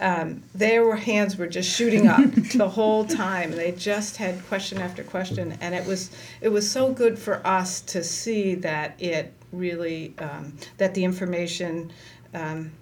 um, 0.00 0.42
their 0.54 0.94
hands 0.94 1.36
were 1.36 1.46
just 1.46 1.74
shooting 1.74 2.06
up 2.06 2.20
the 2.54 2.68
whole 2.68 3.04
time. 3.04 3.50
They 3.50 3.72
just 3.72 4.16
had 4.16 4.46
question 4.46 4.78
after 4.78 5.02
question, 5.02 5.56
and 5.60 5.74
it 5.74 5.84
was 5.86 6.10
it 6.40 6.50
was 6.50 6.70
so 6.70 6.92
good 6.92 7.18
for 7.18 7.44
us 7.46 7.80
to 7.82 8.04
see 8.04 8.54
that 8.56 8.94
it 9.00 9.32
really 9.52 10.14
um, 10.18 10.52
that 10.76 10.94
the 10.94 11.04
information. 11.04 11.92
Um, 12.34 12.72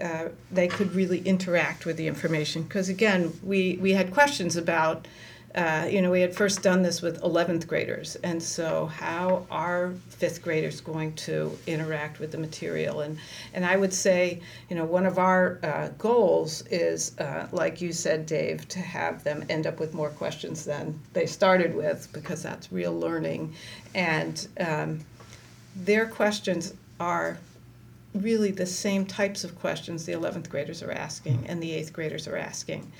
uh, 0.00 0.28
they 0.50 0.68
could 0.68 0.94
really 0.94 1.20
interact 1.20 1.84
with 1.84 1.96
the 1.96 2.06
information. 2.06 2.62
Because 2.62 2.88
again 2.88 3.32
we, 3.42 3.78
we 3.80 3.92
had 3.92 4.12
questions 4.12 4.56
about 4.56 5.06
uh, 5.54 5.88
you 5.90 6.02
know 6.02 6.10
we 6.10 6.20
had 6.20 6.34
first 6.34 6.62
done 6.62 6.82
this 6.82 7.00
with 7.00 7.20
11th 7.22 7.66
graders 7.66 8.16
and 8.16 8.40
so 8.42 8.84
how 8.86 9.46
are 9.50 9.94
fifth 10.10 10.42
graders 10.42 10.80
going 10.82 11.12
to 11.14 11.56
interact 11.66 12.20
with 12.20 12.30
the 12.32 12.38
material? 12.38 13.00
And 13.00 13.18
and 13.54 13.64
i 13.64 13.74
would 13.74 13.94
say 13.94 14.40
you 14.68 14.76
know 14.76 14.84
one 14.84 15.06
of 15.06 15.18
our 15.18 15.58
uh, 15.62 15.88
goals 15.96 16.62
is 16.70 17.18
uh, 17.18 17.48
like 17.50 17.80
you 17.80 17.92
said 17.92 18.26
dave 18.26 18.68
to 18.68 18.78
have 18.78 19.24
them 19.24 19.42
end 19.48 19.66
up 19.66 19.80
with 19.80 19.94
more 19.94 20.10
questions 20.10 20.66
than 20.66 21.00
they 21.14 21.24
started 21.24 21.74
with 21.74 22.08
because 22.12 22.42
that's 22.42 22.70
real 22.70 22.96
learning. 22.96 23.54
And 23.94 24.46
um, 24.60 25.00
their 25.74 26.06
questions 26.06 26.74
are 27.00 27.38
really 28.20 28.50
the 28.50 28.66
same 28.66 29.06
types 29.06 29.44
of 29.44 29.58
questions 29.58 30.04
the 30.04 30.12
11th 30.12 30.48
graders 30.48 30.82
are 30.82 30.92
asking 30.92 31.44
and 31.46 31.62
the 31.62 31.70
8th 31.70 31.92
graders 31.92 32.28
are 32.28 32.36
asking. 32.36 32.90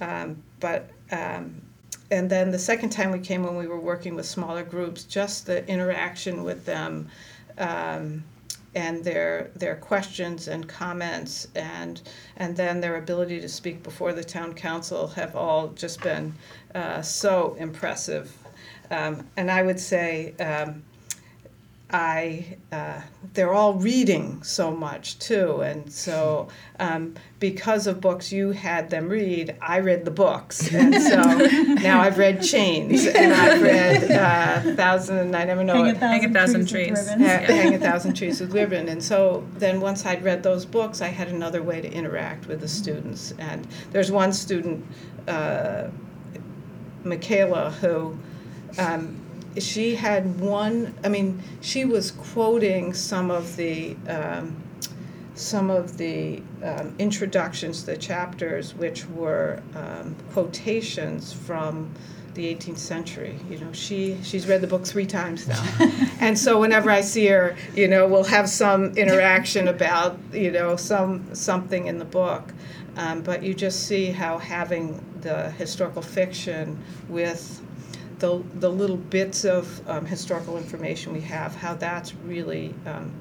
Um, 0.00 0.42
but, 0.60 0.90
um, 1.10 1.60
and 2.10 2.28
then 2.28 2.50
the 2.50 2.58
second 2.58 2.90
time 2.90 3.10
we 3.10 3.18
came 3.18 3.42
when 3.42 3.56
we 3.56 3.66
were 3.66 3.80
working 3.80 4.14
with 4.14 4.26
smaller 4.26 4.62
groups, 4.62 5.04
just 5.04 5.46
the 5.46 5.66
interaction 5.68 6.44
with 6.44 6.64
them 6.64 7.08
um, 7.58 8.24
and 8.74 9.04
their, 9.04 9.50
their 9.54 9.76
questions 9.76 10.48
and 10.48 10.68
comments 10.68 11.48
and, 11.54 12.02
and 12.36 12.56
then 12.56 12.80
their 12.80 12.96
ability 12.96 13.40
to 13.40 13.48
speak 13.48 13.82
before 13.82 14.12
the 14.12 14.24
town 14.24 14.52
council 14.52 15.08
have 15.08 15.36
all 15.36 15.68
just 15.68 16.00
been 16.02 16.34
uh, 16.74 17.00
so 17.00 17.56
impressive. 17.58 18.36
Um, 18.90 19.26
and 19.36 19.50
I 19.50 19.62
would 19.62 19.80
say, 19.80 20.34
um, 20.40 20.82
I 21.96 22.56
uh, 22.72 23.02
they're 23.34 23.54
all 23.54 23.74
reading 23.74 24.42
so 24.42 24.74
much 24.74 25.16
too, 25.20 25.60
and 25.60 25.92
so 25.92 26.48
um, 26.80 27.14
because 27.38 27.86
of 27.86 28.00
books 28.00 28.32
you 28.32 28.50
had 28.50 28.90
them 28.90 29.08
read, 29.08 29.56
I 29.62 29.78
read 29.78 30.04
the 30.04 30.10
books, 30.10 30.74
and 30.74 30.92
so 31.00 31.22
now 31.74 32.00
I've 32.00 32.18
read 32.18 32.42
Chains 32.42 33.06
and 33.06 33.32
I've 33.32 33.62
read 33.62 34.10
uh, 34.10 34.74
Thousand 34.74 35.18
and 35.18 35.36
I 35.36 35.44
never 35.44 35.62
know 35.62 35.84
Hang 35.84 35.94
a 35.94 35.94
thousand, 35.94 36.08
Hang 36.10 36.24
a 36.24 36.32
thousand 36.32 36.66
trees. 36.66 36.90
with 36.90 36.98
trees. 36.98 37.10
ribbons. 37.10 37.30
Ha- 37.30 37.52
Hang 37.54 37.74
a 37.74 37.78
Thousand 37.78 38.14
Trees 38.14 38.40
with 38.40 38.52
Ribbon. 38.52 38.88
And 38.88 39.02
so 39.04 39.46
then 39.52 39.80
once 39.80 40.04
I'd 40.04 40.24
read 40.24 40.42
those 40.42 40.66
books, 40.66 41.00
I 41.00 41.08
had 41.08 41.28
another 41.28 41.62
way 41.62 41.80
to 41.80 41.88
interact 41.92 42.48
with 42.48 42.60
the 42.60 42.68
students. 42.68 43.32
And 43.38 43.68
there's 43.92 44.10
one 44.10 44.32
student, 44.32 44.84
uh, 45.28 45.90
Michaela, 47.04 47.70
who 47.70 48.18
um, 48.78 49.20
she 49.58 49.94
had 49.94 50.40
one, 50.40 50.94
I 51.04 51.08
mean, 51.08 51.42
she 51.60 51.84
was 51.84 52.10
quoting 52.10 52.94
some 52.94 53.30
of 53.30 53.56
the. 53.56 53.96
Um, 54.08 54.60
some 55.36 55.68
of 55.68 55.98
the 55.98 56.40
um, 56.62 56.94
introductions 57.00 57.80
to 57.80 57.86
the 57.86 57.96
chapters, 57.96 58.72
which 58.72 59.04
were 59.08 59.60
um, 59.74 60.14
quotations 60.32 61.32
from 61.32 61.92
the 62.34 62.54
18th 62.54 62.78
century. 62.78 63.38
You 63.48 63.58
know, 63.58 63.72
she 63.72 64.18
she's 64.22 64.46
read 64.46 64.60
the 64.60 64.66
book 64.66 64.84
three 64.84 65.06
times 65.06 65.48
now, 65.48 65.62
and 66.20 66.38
so 66.38 66.60
whenever 66.60 66.90
I 66.90 67.00
see 67.00 67.26
her, 67.26 67.56
you 67.74 67.88
know, 67.88 68.06
we'll 68.06 68.24
have 68.24 68.48
some 68.48 68.96
interaction 68.96 69.68
about 69.68 70.18
you 70.32 70.50
know 70.50 70.76
some 70.76 71.34
something 71.34 71.86
in 71.86 71.98
the 71.98 72.04
book. 72.04 72.52
Um, 72.96 73.22
but 73.22 73.42
you 73.42 73.54
just 73.54 73.86
see 73.86 74.12
how 74.12 74.38
having 74.38 75.04
the 75.20 75.50
historical 75.52 76.02
fiction 76.02 76.80
with 77.08 77.60
the, 78.24 78.42
the 78.54 78.70
little 78.70 78.96
bits 78.96 79.44
of 79.44 79.86
um, 79.86 80.06
historical 80.06 80.56
information 80.56 81.12
we 81.12 81.20
have, 81.20 81.54
how 81.54 81.74
that's 81.74 82.14
really 82.14 82.74
um, 82.86 83.12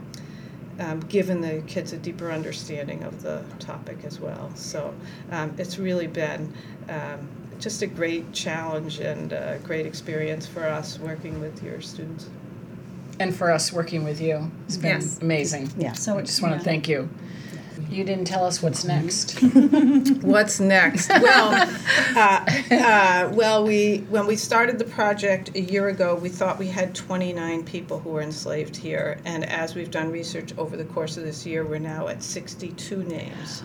um, 0.80 1.02
given 1.02 1.42
the 1.42 1.62
kids 1.68 1.92
a 1.92 1.98
deeper 1.98 2.32
understanding 2.32 3.04
of 3.04 3.22
the 3.22 3.44
topic 3.60 3.98
as 4.06 4.22
well. 4.22 4.50
So 4.56 4.94
um, 5.32 5.54
it's 5.58 5.78
really 5.78 6.08
been 6.08 6.54
um, 6.88 7.28
just 7.60 7.82
a 7.82 7.88
great 7.88 8.32
challenge 8.32 9.00
and 9.00 9.34
a 9.34 9.60
great 9.64 9.86
experience 9.86 10.48
for 10.48 10.64
us 10.64 10.98
working 11.00 11.42
with 11.42 11.62
your 11.62 11.82
students. 11.82 12.30
And 13.20 13.36
for 13.36 13.52
us 13.52 13.74
working 13.74 14.06
with 14.06 14.22
you, 14.22 14.50
it's 14.66 14.78
been 14.78 15.02
Yes. 15.02 15.20
amazing. 15.22 15.70
Yeah. 15.78 15.94
So 15.94 16.18
I 16.18 16.22
just 16.22 16.42
want 16.42 16.54
to 16.54 16.60
yeah. 16.60 16.64
thank 16.64 16.88
you. 16.88 17.10
You 17.90 18.04
didn't 18.04 18.26
tell 18.26 18.46
us 18.46 18.62
what's 18.62 18.84
next. 18.84 19.40
What's 20.22 20.60
next? 20.60 21.10
Well, 21.10 21.70
uh, 22.16 22.46
uh, 22.72 23.30
well, 23.34 23.64
we 23.66 23.98
when 24.10 24.26
we 24.26 24.36
started 24.36 24.80
the 24.80 24.86
project 24.86 25.56
a 25.56 25.62
year 25.62 25.90
ago, 25.90 26.16
we 26.16 26.30
thought 26.30 26.58
we 26.60 26.68
had 26.68 26.96
29 26.96 27.64
people 27.66 28.00
who 28.00 28.10
were 28.12 28.22
enslaved 28.22 28.76
here, 28.76 29.20
and 29.26 29.46
as 29.46 29.76
we've 29.76 29.92
done 29.92 30.12
research 30.12 30.58
over 30.58 30.76
the 30.76 30.86
course 30.86 31.18
of 31.18 31.24
this 31.24 31.46
year, 31.46 31.66
we're 31.66 31.80
now 31.80 32.08
at 32.08 32.24
62 32.24 33.04
names. 33.04 33.64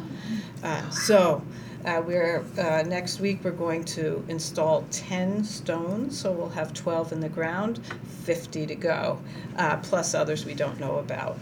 Uh, 0.62 0.88
so. 0.90 1.42
Uh, 1.85 2.03
we're 2.05 2.44
uh, 2.59 2.83
next 2.83 3.21
week. 3.21 3.38
We're 3.44 3.53
going 3.53 3.85
to 3.85 4.23
install 4.29 4.85
10 4.90 5.44
stones, 5.44 6.18
so 6.18 6.33
we'll 6.33 6.49
have 6.49 6.75
12 6.75 7.12
in 7.12 7.21
the 7.21 7.29
ground, 7.29 7.81
50 8.25 8.66
to 8.66 8.75
go, 8.75 9.21
uh, 9.57 9.77
plus 9.77 10.12
others 10.12 10.44
we 10.44 10.55
don't 10.55 10.81
know 10.81 10.97
about. 10.97 11.38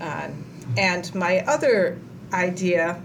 Um, 0.00 0.44
and 0.76 1.12
my 1.14 1.40
other 1.40 1.98
idea 2.32 3.00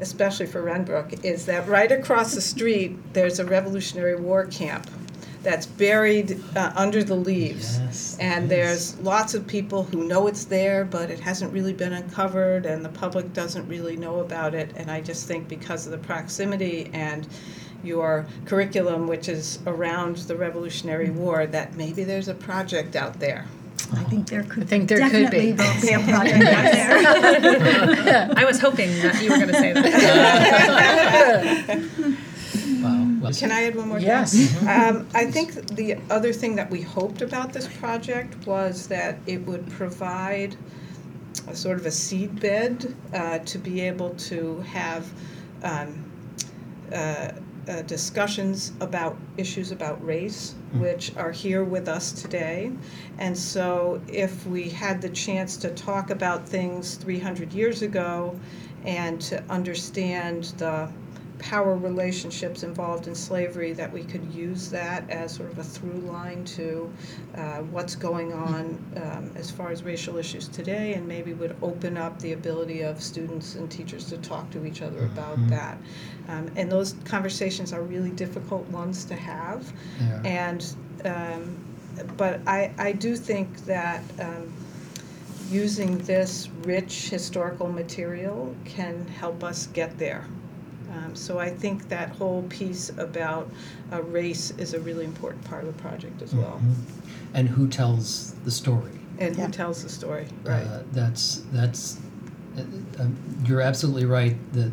especially 0.00 0.46
for 0.46 0.62
Renbrook, 0.62 1.24
is 1.24 1.46
that 1.46 1.68
right 1.68 1.92
across 1.92 2.34
the 2.34 2.40
street, 2.40 2.96
there's 3.12 3.38
a 3.38 3.44
Revolutionary 3.44 4.16
War 4.16 4.46
camp 4.46 4.90
that's 5.42 5.64
buried 5.64 6.38
uh, 6.54 6.72
under 6.74 7.02
the 7.02 7.14
leaves. 7.14 7.78
Yes, 7.78 8.16
and 8.20 8.42
yes. 8.42 8.50
there's 8.50 9.00
lots 9.00 9.34
of 9.34 9.46
people 9.46 9.84
who 9.84 10.06
know 10.06 10.26
it's 10.26 10.44
there, 10.44 10.84
but 10.84 11.10
it 11.10 11.20
hasn't 11.20 11.52
really 11.52 11.72
been 11.72 11.92
uncovered, 11.92 12.66
and 12.66 12.84
the 12.84 12.90
public 12.90 13.32
doesn't 13.32 13.66
really 13.68 13.96
know 13.96 14.20
about 14.20 14.54
it. 14.54 14.72
And 14.76 14.90
I 14.90 15.00
just 15.00 15.26
think 15.26 15.48
because 15.48 15.86
of 15.86 15.92
the 15.92 15.98
proximity 15.98 16.90
and 16.92 17.26
your 17.82 18.26
curriculum, 18.44 19.06
which 19.06 19.28
is 19.28 19.60
around 19.66 20.16
the 20.18 20.36
Revolutionary 20.36 21.10
War, 21.10 21.46
that 21.46 21.74
maybe 21.74 22.04
there's 22.04 22.28
a 22.28 22.34
project 22.34 22.94
out 22.94 23.18
there. 23.18 23.46
I 23.92 24.04
think 24.04 24.28
there 24.28 24.42
could 24.44 24.62
I 24.62 24.66
think 24.66 24.88
there 24.88 24.98
could 24.98 25.30
definitely 25.30 25.52
be. 25.52 25.58
be 25.80 25.92
a 25.92 25.98
project 26.00 26.44
out 26.44 26.72
there. 26.72 28.32
I 28.36 28.44
was 28.44 28.60
hoping 28.60 28.90
that 29.02 29.20
you 29.22 29.30
were 29.30 29.36
going 29.36 29.48
to 29.48 29.54
say 29.54 29.72
that. 29.72 31.10
Wow. 32.82 33.06
Well, 33.20 33.32
Can 33.34 33.52
I 33.52 33.64
add 33.64 33.76
one 33.76 33.88
more 33.88 33.98
thing? 33.98 34.06
Yes. 34.06 34.62
Um, 34.62 35.06
I 35.14 35.26
think 35.30 35.52
the 35.76 35.98
other 36.08 36.32
thing 36.32 36.56
that 36.56 36.70
we 36.70 36.80
hoped 36.80 37.20
about 37.20 37.52
this 37.52 37.68
project 37.68 38.46
was 38.46 38.86
that 38.86 39.18
it 39.26 39.44
would 39.46 39.68
provide 39.68 40.56
a 41.46 41.54
sort 41.54 41.78
of 41.78 41.84
a 41.84 41.90
seed 41.90 42.40
bed 42.40 42.94
uh, 43.12 43.40
to 43.40 43.58
be 43.58 43.82
able 43.82 44.10
to 44.30 44.60
have 44.60 45.06
um, 45.62 46.10
uh, 46.92 47.32
uh, 47.68 47.82
discussions 47.82 48.72
about 48.80 49.18
issues 49.36 49.70
about 49.70 50.02
race, 50.04 50.54
Mm-hmm. 50.70 50.82
which 50.82 51.16
are 51.16 51.32
here 51.32 51.64
with 51.64 51.88
us 51.88 52.12
today. 52.12 52.70
And 53.18 53.36
so, 53.36 54.00
if 54.06 54.46
we 54.46 54.68
had 54.68 55.02
the 55.02 55.08
chance 55.08 55.56
to 55.58 55.70
talk 55.70 56.10
about 56.10 56.48
things 56.48 56.94
300 56.94 57.52
years 57.52 57.82
ago 57.82 58.38
and 58.84 59.20
to 59.22 59.42
understand 59.50 60.44
the 60.58 60.88
power 61.40 61.74
relationships 61.74 62.62
involved 62.62 63.08
in 63.08 63.14
slavery, 63.14 63.72
that 63.72 63.92
we 63.92 64.04
could 64.04 64.24
use 64.32 64.70
that 64.70 65.08
as 65.10 65.34
sort 65.34 65.50
of 65.50 65.58
a 65.58 65.64
through 65.64 66.00
line 66.00 66.44
to 66.44 66.92
uh, 67.34 67.58
what's 67.72 67.96
going 67.96 68.32
on 68.32 68.78
um, 68.96 69.30
as 69.34 69.50
far 69.50 69.70
as 69.70 69.82
racial 69.82 70.16
issues 70.16 70.46
today, 70.48 70.94
and 70.94 71.08
maybe 71.08 71.32
would 71.32 71.56
open 71.62 71.96
up 71.96 72.18
the 72.20 72.32
ability 72.32 72.82
of 72.82 73.02
students 73.02 73.56
and 73.56 73.70
teachers 73.70 74.04
to 74.10 74.18
talk 74.18 74.48
to 74.50 74.64
each 74.64 74.82
other 74.82 75.04
about 75.06 75.38
that. 75.48 75.78
Um, 76.28 76.50
and 76.56 76.70
those 76.70 76.94
conversations 77.04 77.72
are 77.72 77.82
really 77.82 78.10
difficult 78.10 78.68
ones 78.68 79.04
to 79.06 79.16
have. 79.16 79.72
Yeah. 79.98 80.22
And 80.24 80.76
um, 81.04 81.56
but 82.16 82.40
I, 82.46 82.72
I 82.78 82.92
do 82.92 83.16
think 83.16 83.64
that 83.66 84.02
um, 84.20 84.52
using 85.50 85.98
this 85.98 86.48
rich 86.62 87.10
historical 87.10 87.70
material 87.70 88.54
can 88.64 89.06
help 89.08 89.42
us 89.42 89.66
get 89.68 89.98
there. 89.98 90.26
Um, 90.92 91.14
so 91.14 91.38
I 91.38 91.50
think 91.50 91.88
that 91.88 92.10
whole 92.10 92.42
piece 92.48 92.90
about 92.98 93.50
uh, 93.92 94.02
race 94.02 94.52
is 94.58 94.74
a 94.74 94.80
really 94.80 95.04
important 95.04 95.44
part 95.44 95.64
of 95.64 95.74
the 95.76 95.82
project 95.82 96.20
as 96.22 96.34
well. 96.34 96.60
Mhm. 96.62 96.74
And 97.34 97.48
who 97.48 97.68
tells 97.68 98.32
the 98.44 98.50
story? 98.50 98.92
And 99.18 99.36
Yeah. 99.36 99.46
who 99.46 99.52
tells 99.52 99.82
the 99.82 99.88
story, 99.88 100.26
right? 100.44 100.66
Uh, 100.66 100.82
that's 100.92 101.42
that's. 101.52 101.98
Uh, 102.56 102.62
um, 103.02 103.16
you're 103.46 103.60
absolutely 103.60 104.04
right 104.06 104.36
that 104.52 104.72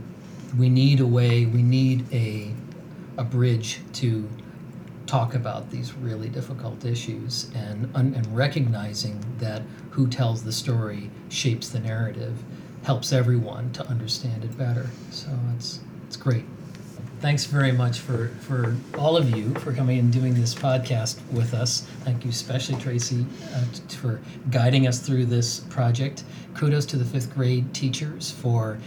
we 0.57 0.69
need 0.69 0.99
a 0.99 1.05
way. 1.07 1.45
We 1.45 1.61
need 1.61 2.05
a 2.11 2.53
a 3.17 3.23
bridge 3.23 3.81
to 3.93 4.27
talk 5.07 5.35
about 5.35 5.69
these 5.71 5.93
really 5.95 6.29
difficult 6.29 6.83
issues 6.85 7.49
and 7.55 7.89
un, 7.95 8.13
and 8.15 8.35
recognizing 8.35 9.23
that 9.39 9.61
who 9.91 10.07
tells 10.07 10.43
the 10.43 10.51
story 10.51 11.09
shapes 11.29 11.69
the 11.69 11.79
narrative 11.79 12.33
helps 12.83 13.11
everyone 13.13 13.71
to 13.71 13.87
understand 13.87 14.43
it 14.43 14.57
better. 14.57 14.87
So 15.11 15.29
it's 15.55 15.79
it's 16.07 16.17
great. 16.17 16.45
Thanks 17.19 17.45
very 17.45 17.71
much 17.71 17.99
for, 17.99 18.29
for 18.41 18.75
all 18.97 19.17
of 19.17 19.35
you 19.35 19.53
for 19.55 19.73
coming 19.73 19.99
and 19.99 20.13
doing 20.13 20.33
this 20.35 20.53
podcast 20.53 21.19
with 21.31 21.53
us. 21.53 21.81
Thank 22.03 22.23
you, 22.23 22.29
especially 22.29 22.79
Tracy, 22.79 23.25
uh, 23.53 23.63
t- 23.87 23.97
for 23.97 24.21
guiding 24.51 24.87
us 24.87 24.99
through 24.99 25.25
this 25.25 25.61
project. 25.61 26.23
Kudos 26.53 26.85
to 26.87 26.97
the 26.97 27.05
fifth 27.05 27.33
grade 27.33 27.73
teachers 27.73 28.31
for 28.31 28.77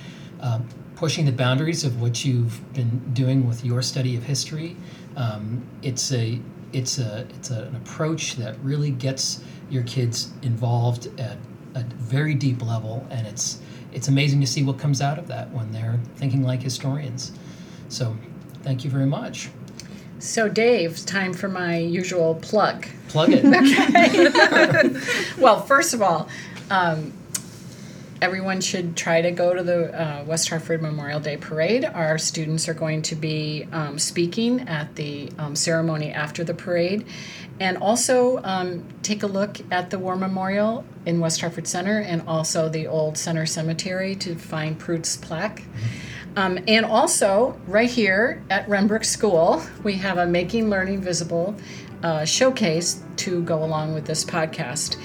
um, 0.40 0.66
pushing 0.94 1.26
the 1.26 1.32
boundaries 1.32 1.82
of 1.82 2.00
what 2.00 2.24
you've 2.24 2.72
been 2.72 3.00
doing 3.14 3.48
with 3.48 3.64
your 3.64 3.82
study 3.82 4.16
of 4.16 4.22
history. 4.22 4.76
Um, 5.16 5.62
it's 5.82 6.12
a 6.12 6.38
it's 6.72 6.98
a 6.98 7.26
it's 7.30 7.50
a, 7.50 7.64
an 7.64 7.74
approach 7.76 8.36
that 8.36 8.56
really 8.62 8.92
gets 8.92 9.42
your 9.70 9.82
kids 9.82 10.32
involved 10.42 11.08
at 11.18 11.36
a 11.74 11.82
very 11.98 12.34
deep 12.34 12.62
level, 12.62 13.06
and 13.10 13.26
it's 13.26 13.60
it's 13.92 14.08
amazing 14.08 14.40
to 14.40 14.46
see 14.46 14.62
what 14.62 14.78
comes 14.78 15.00
out 15.00 15.18
of 15.18 15.28
that 15.28 15.50
when 15.52 15.72
they're 15.72 15.98
thinking 16.16 16.42
like 16.42 16.62
historians. 16.62 17.32
So, 17.88 18.16
thank 18.62 18.84
you 18.84 18.90
very 18.90 19.06
much. 19.06 19.50
So, 20.18 20.48
Dave, 20.48 21.04
time 21.06 21.32
for 21.32 21.48
my 21.48 21.78
usual 21.78 22.34
plug. 22.36 22.86
Plug 23.08 23.30
it. 23.32 23.44
Okay. 23.44 25.00
well, 25.38 25.62
first 25.62 25.94
of 25.94 26.02
all, 26.02 26.28
um, 26.70 27.12
everyone 28.22 28.60
should 28.60 28.96
try 28.96 29.22
to 29.22 29.30
go 29.30 29.54
to 29.54 29.62
the 29.62 29.98
uh, 29.98 30.24
West 30.24 30.48
Hartford 30.48 30.82
Memorial 30.82 31.20
Day 31.20 31.36
Parade. 31.36 31.84
Our 31.84 32.18
students 32.18 32.68
are 32.68 32.74
going 32.74 33.02
to 33.02 33.14
be 33.14 33.66
um, 33.72 33.98
speaking 33.98 34.68
at 34.68 34.94
the 34.96 35.30
um, 35.38 35.56
ceremony 35.56 36.10
after 36.12 36.44
the 36.44 36.54
parade. 36.54 37.06
And 37.60 37.78
also 37.78 38.40
um, 38.42 38.86
take 39.02 39.22
a 39.22 39.26
look 39.26 39.58
at 39.70 39.90
the 39.90 39.98
War 39.98 40.16
Memorial 40.16 40.84
in 41.06 41.20
West 41.20 41.40
Hartford 41.40 41.66
Center 41.66 42.00
and 42.00 42.22
also 42.26 42.68
the 42.68 42.86
old 42.86 43.16
Center 43.16 43.46
Cemetery 43.46 44.14
to 44.16 44.34
find 44.34 44.78
Prout's 44.78 45.16
plaque. 45.16 45.62
Um, 46.36 46.58
and 46.68 46.86
also, 46.86 47.60
right 47.66 47.90
here 47.90 48.42
at 48.50 48.68
Renbrook 48.68 49.04
School, 49.04 49.62
we 49.82 49.94
have 49.94 50.16
a 50.16 50.26
Making 50.26 50.70
Learning 50.70 51.00
Visible 51.00 51.56
uh, 52.02 52.24
showcase 52.24 53.02
to 53.16 53.42
go 53.42 53.64
along 53.64 53.94
with 53.94 54.06
this 54.06 54.24
podcast. 54.24 54.96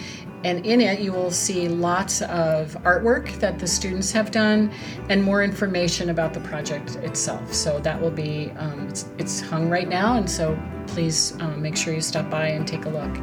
And 0.45 0.63
in 0.63 0.79
it, 0.79 0.99
you 0.99 1.12
will 1.12 1.31
see 1.31 1.67
lots 1.67 2.21
of 2.21 2.77
artwork 2.84 3.39
that 3.39 3.58
the 3.58 3.65
students 3.65 4.12
have 4.12 4.29
done 4.29 4.71
and 5.10 5.23
more 5.23 5.43
information 5.43 6.12
about 6.12 6.36
the 6.36 6.39
project 6.41 6.97
itself. 6.97 7.51
So 7.51 7.79
that 7.79 7.99
will 7.99 8.12
be, 8.12 8.51
um, 8.58 8.88
it's, 8.88 9.10
it's 9.17 9.41
hung 9.41 9.71
right 9.71 9.89
now, 9.89 10.17
and 10.17 10.29
so 10.29 10.55
please 10.86 11.36
um, 11.39 11.63
make 11.63 11.75
sure 11.75 11.95
you 11.95 12.01
stop 12.01 12.29
by 12.29 12.49
and 12.49 12.67
take 12.67 12.86
a 12.86 12.89
look. 12.89 13.17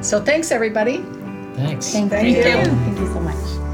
So 0.00 0.22
thanks, 0.22 0.52
everybody. 0.52 0.98
Thanks. 1.56 1.90
Thank, 1.90 2.12
Thank 2.12 2.28
you. 2.28 2.44
you. 2.44 2.44
Thank 2.44 2.98
you 3.00 3.06
so 3.12 3.18
much. 3.18 3.73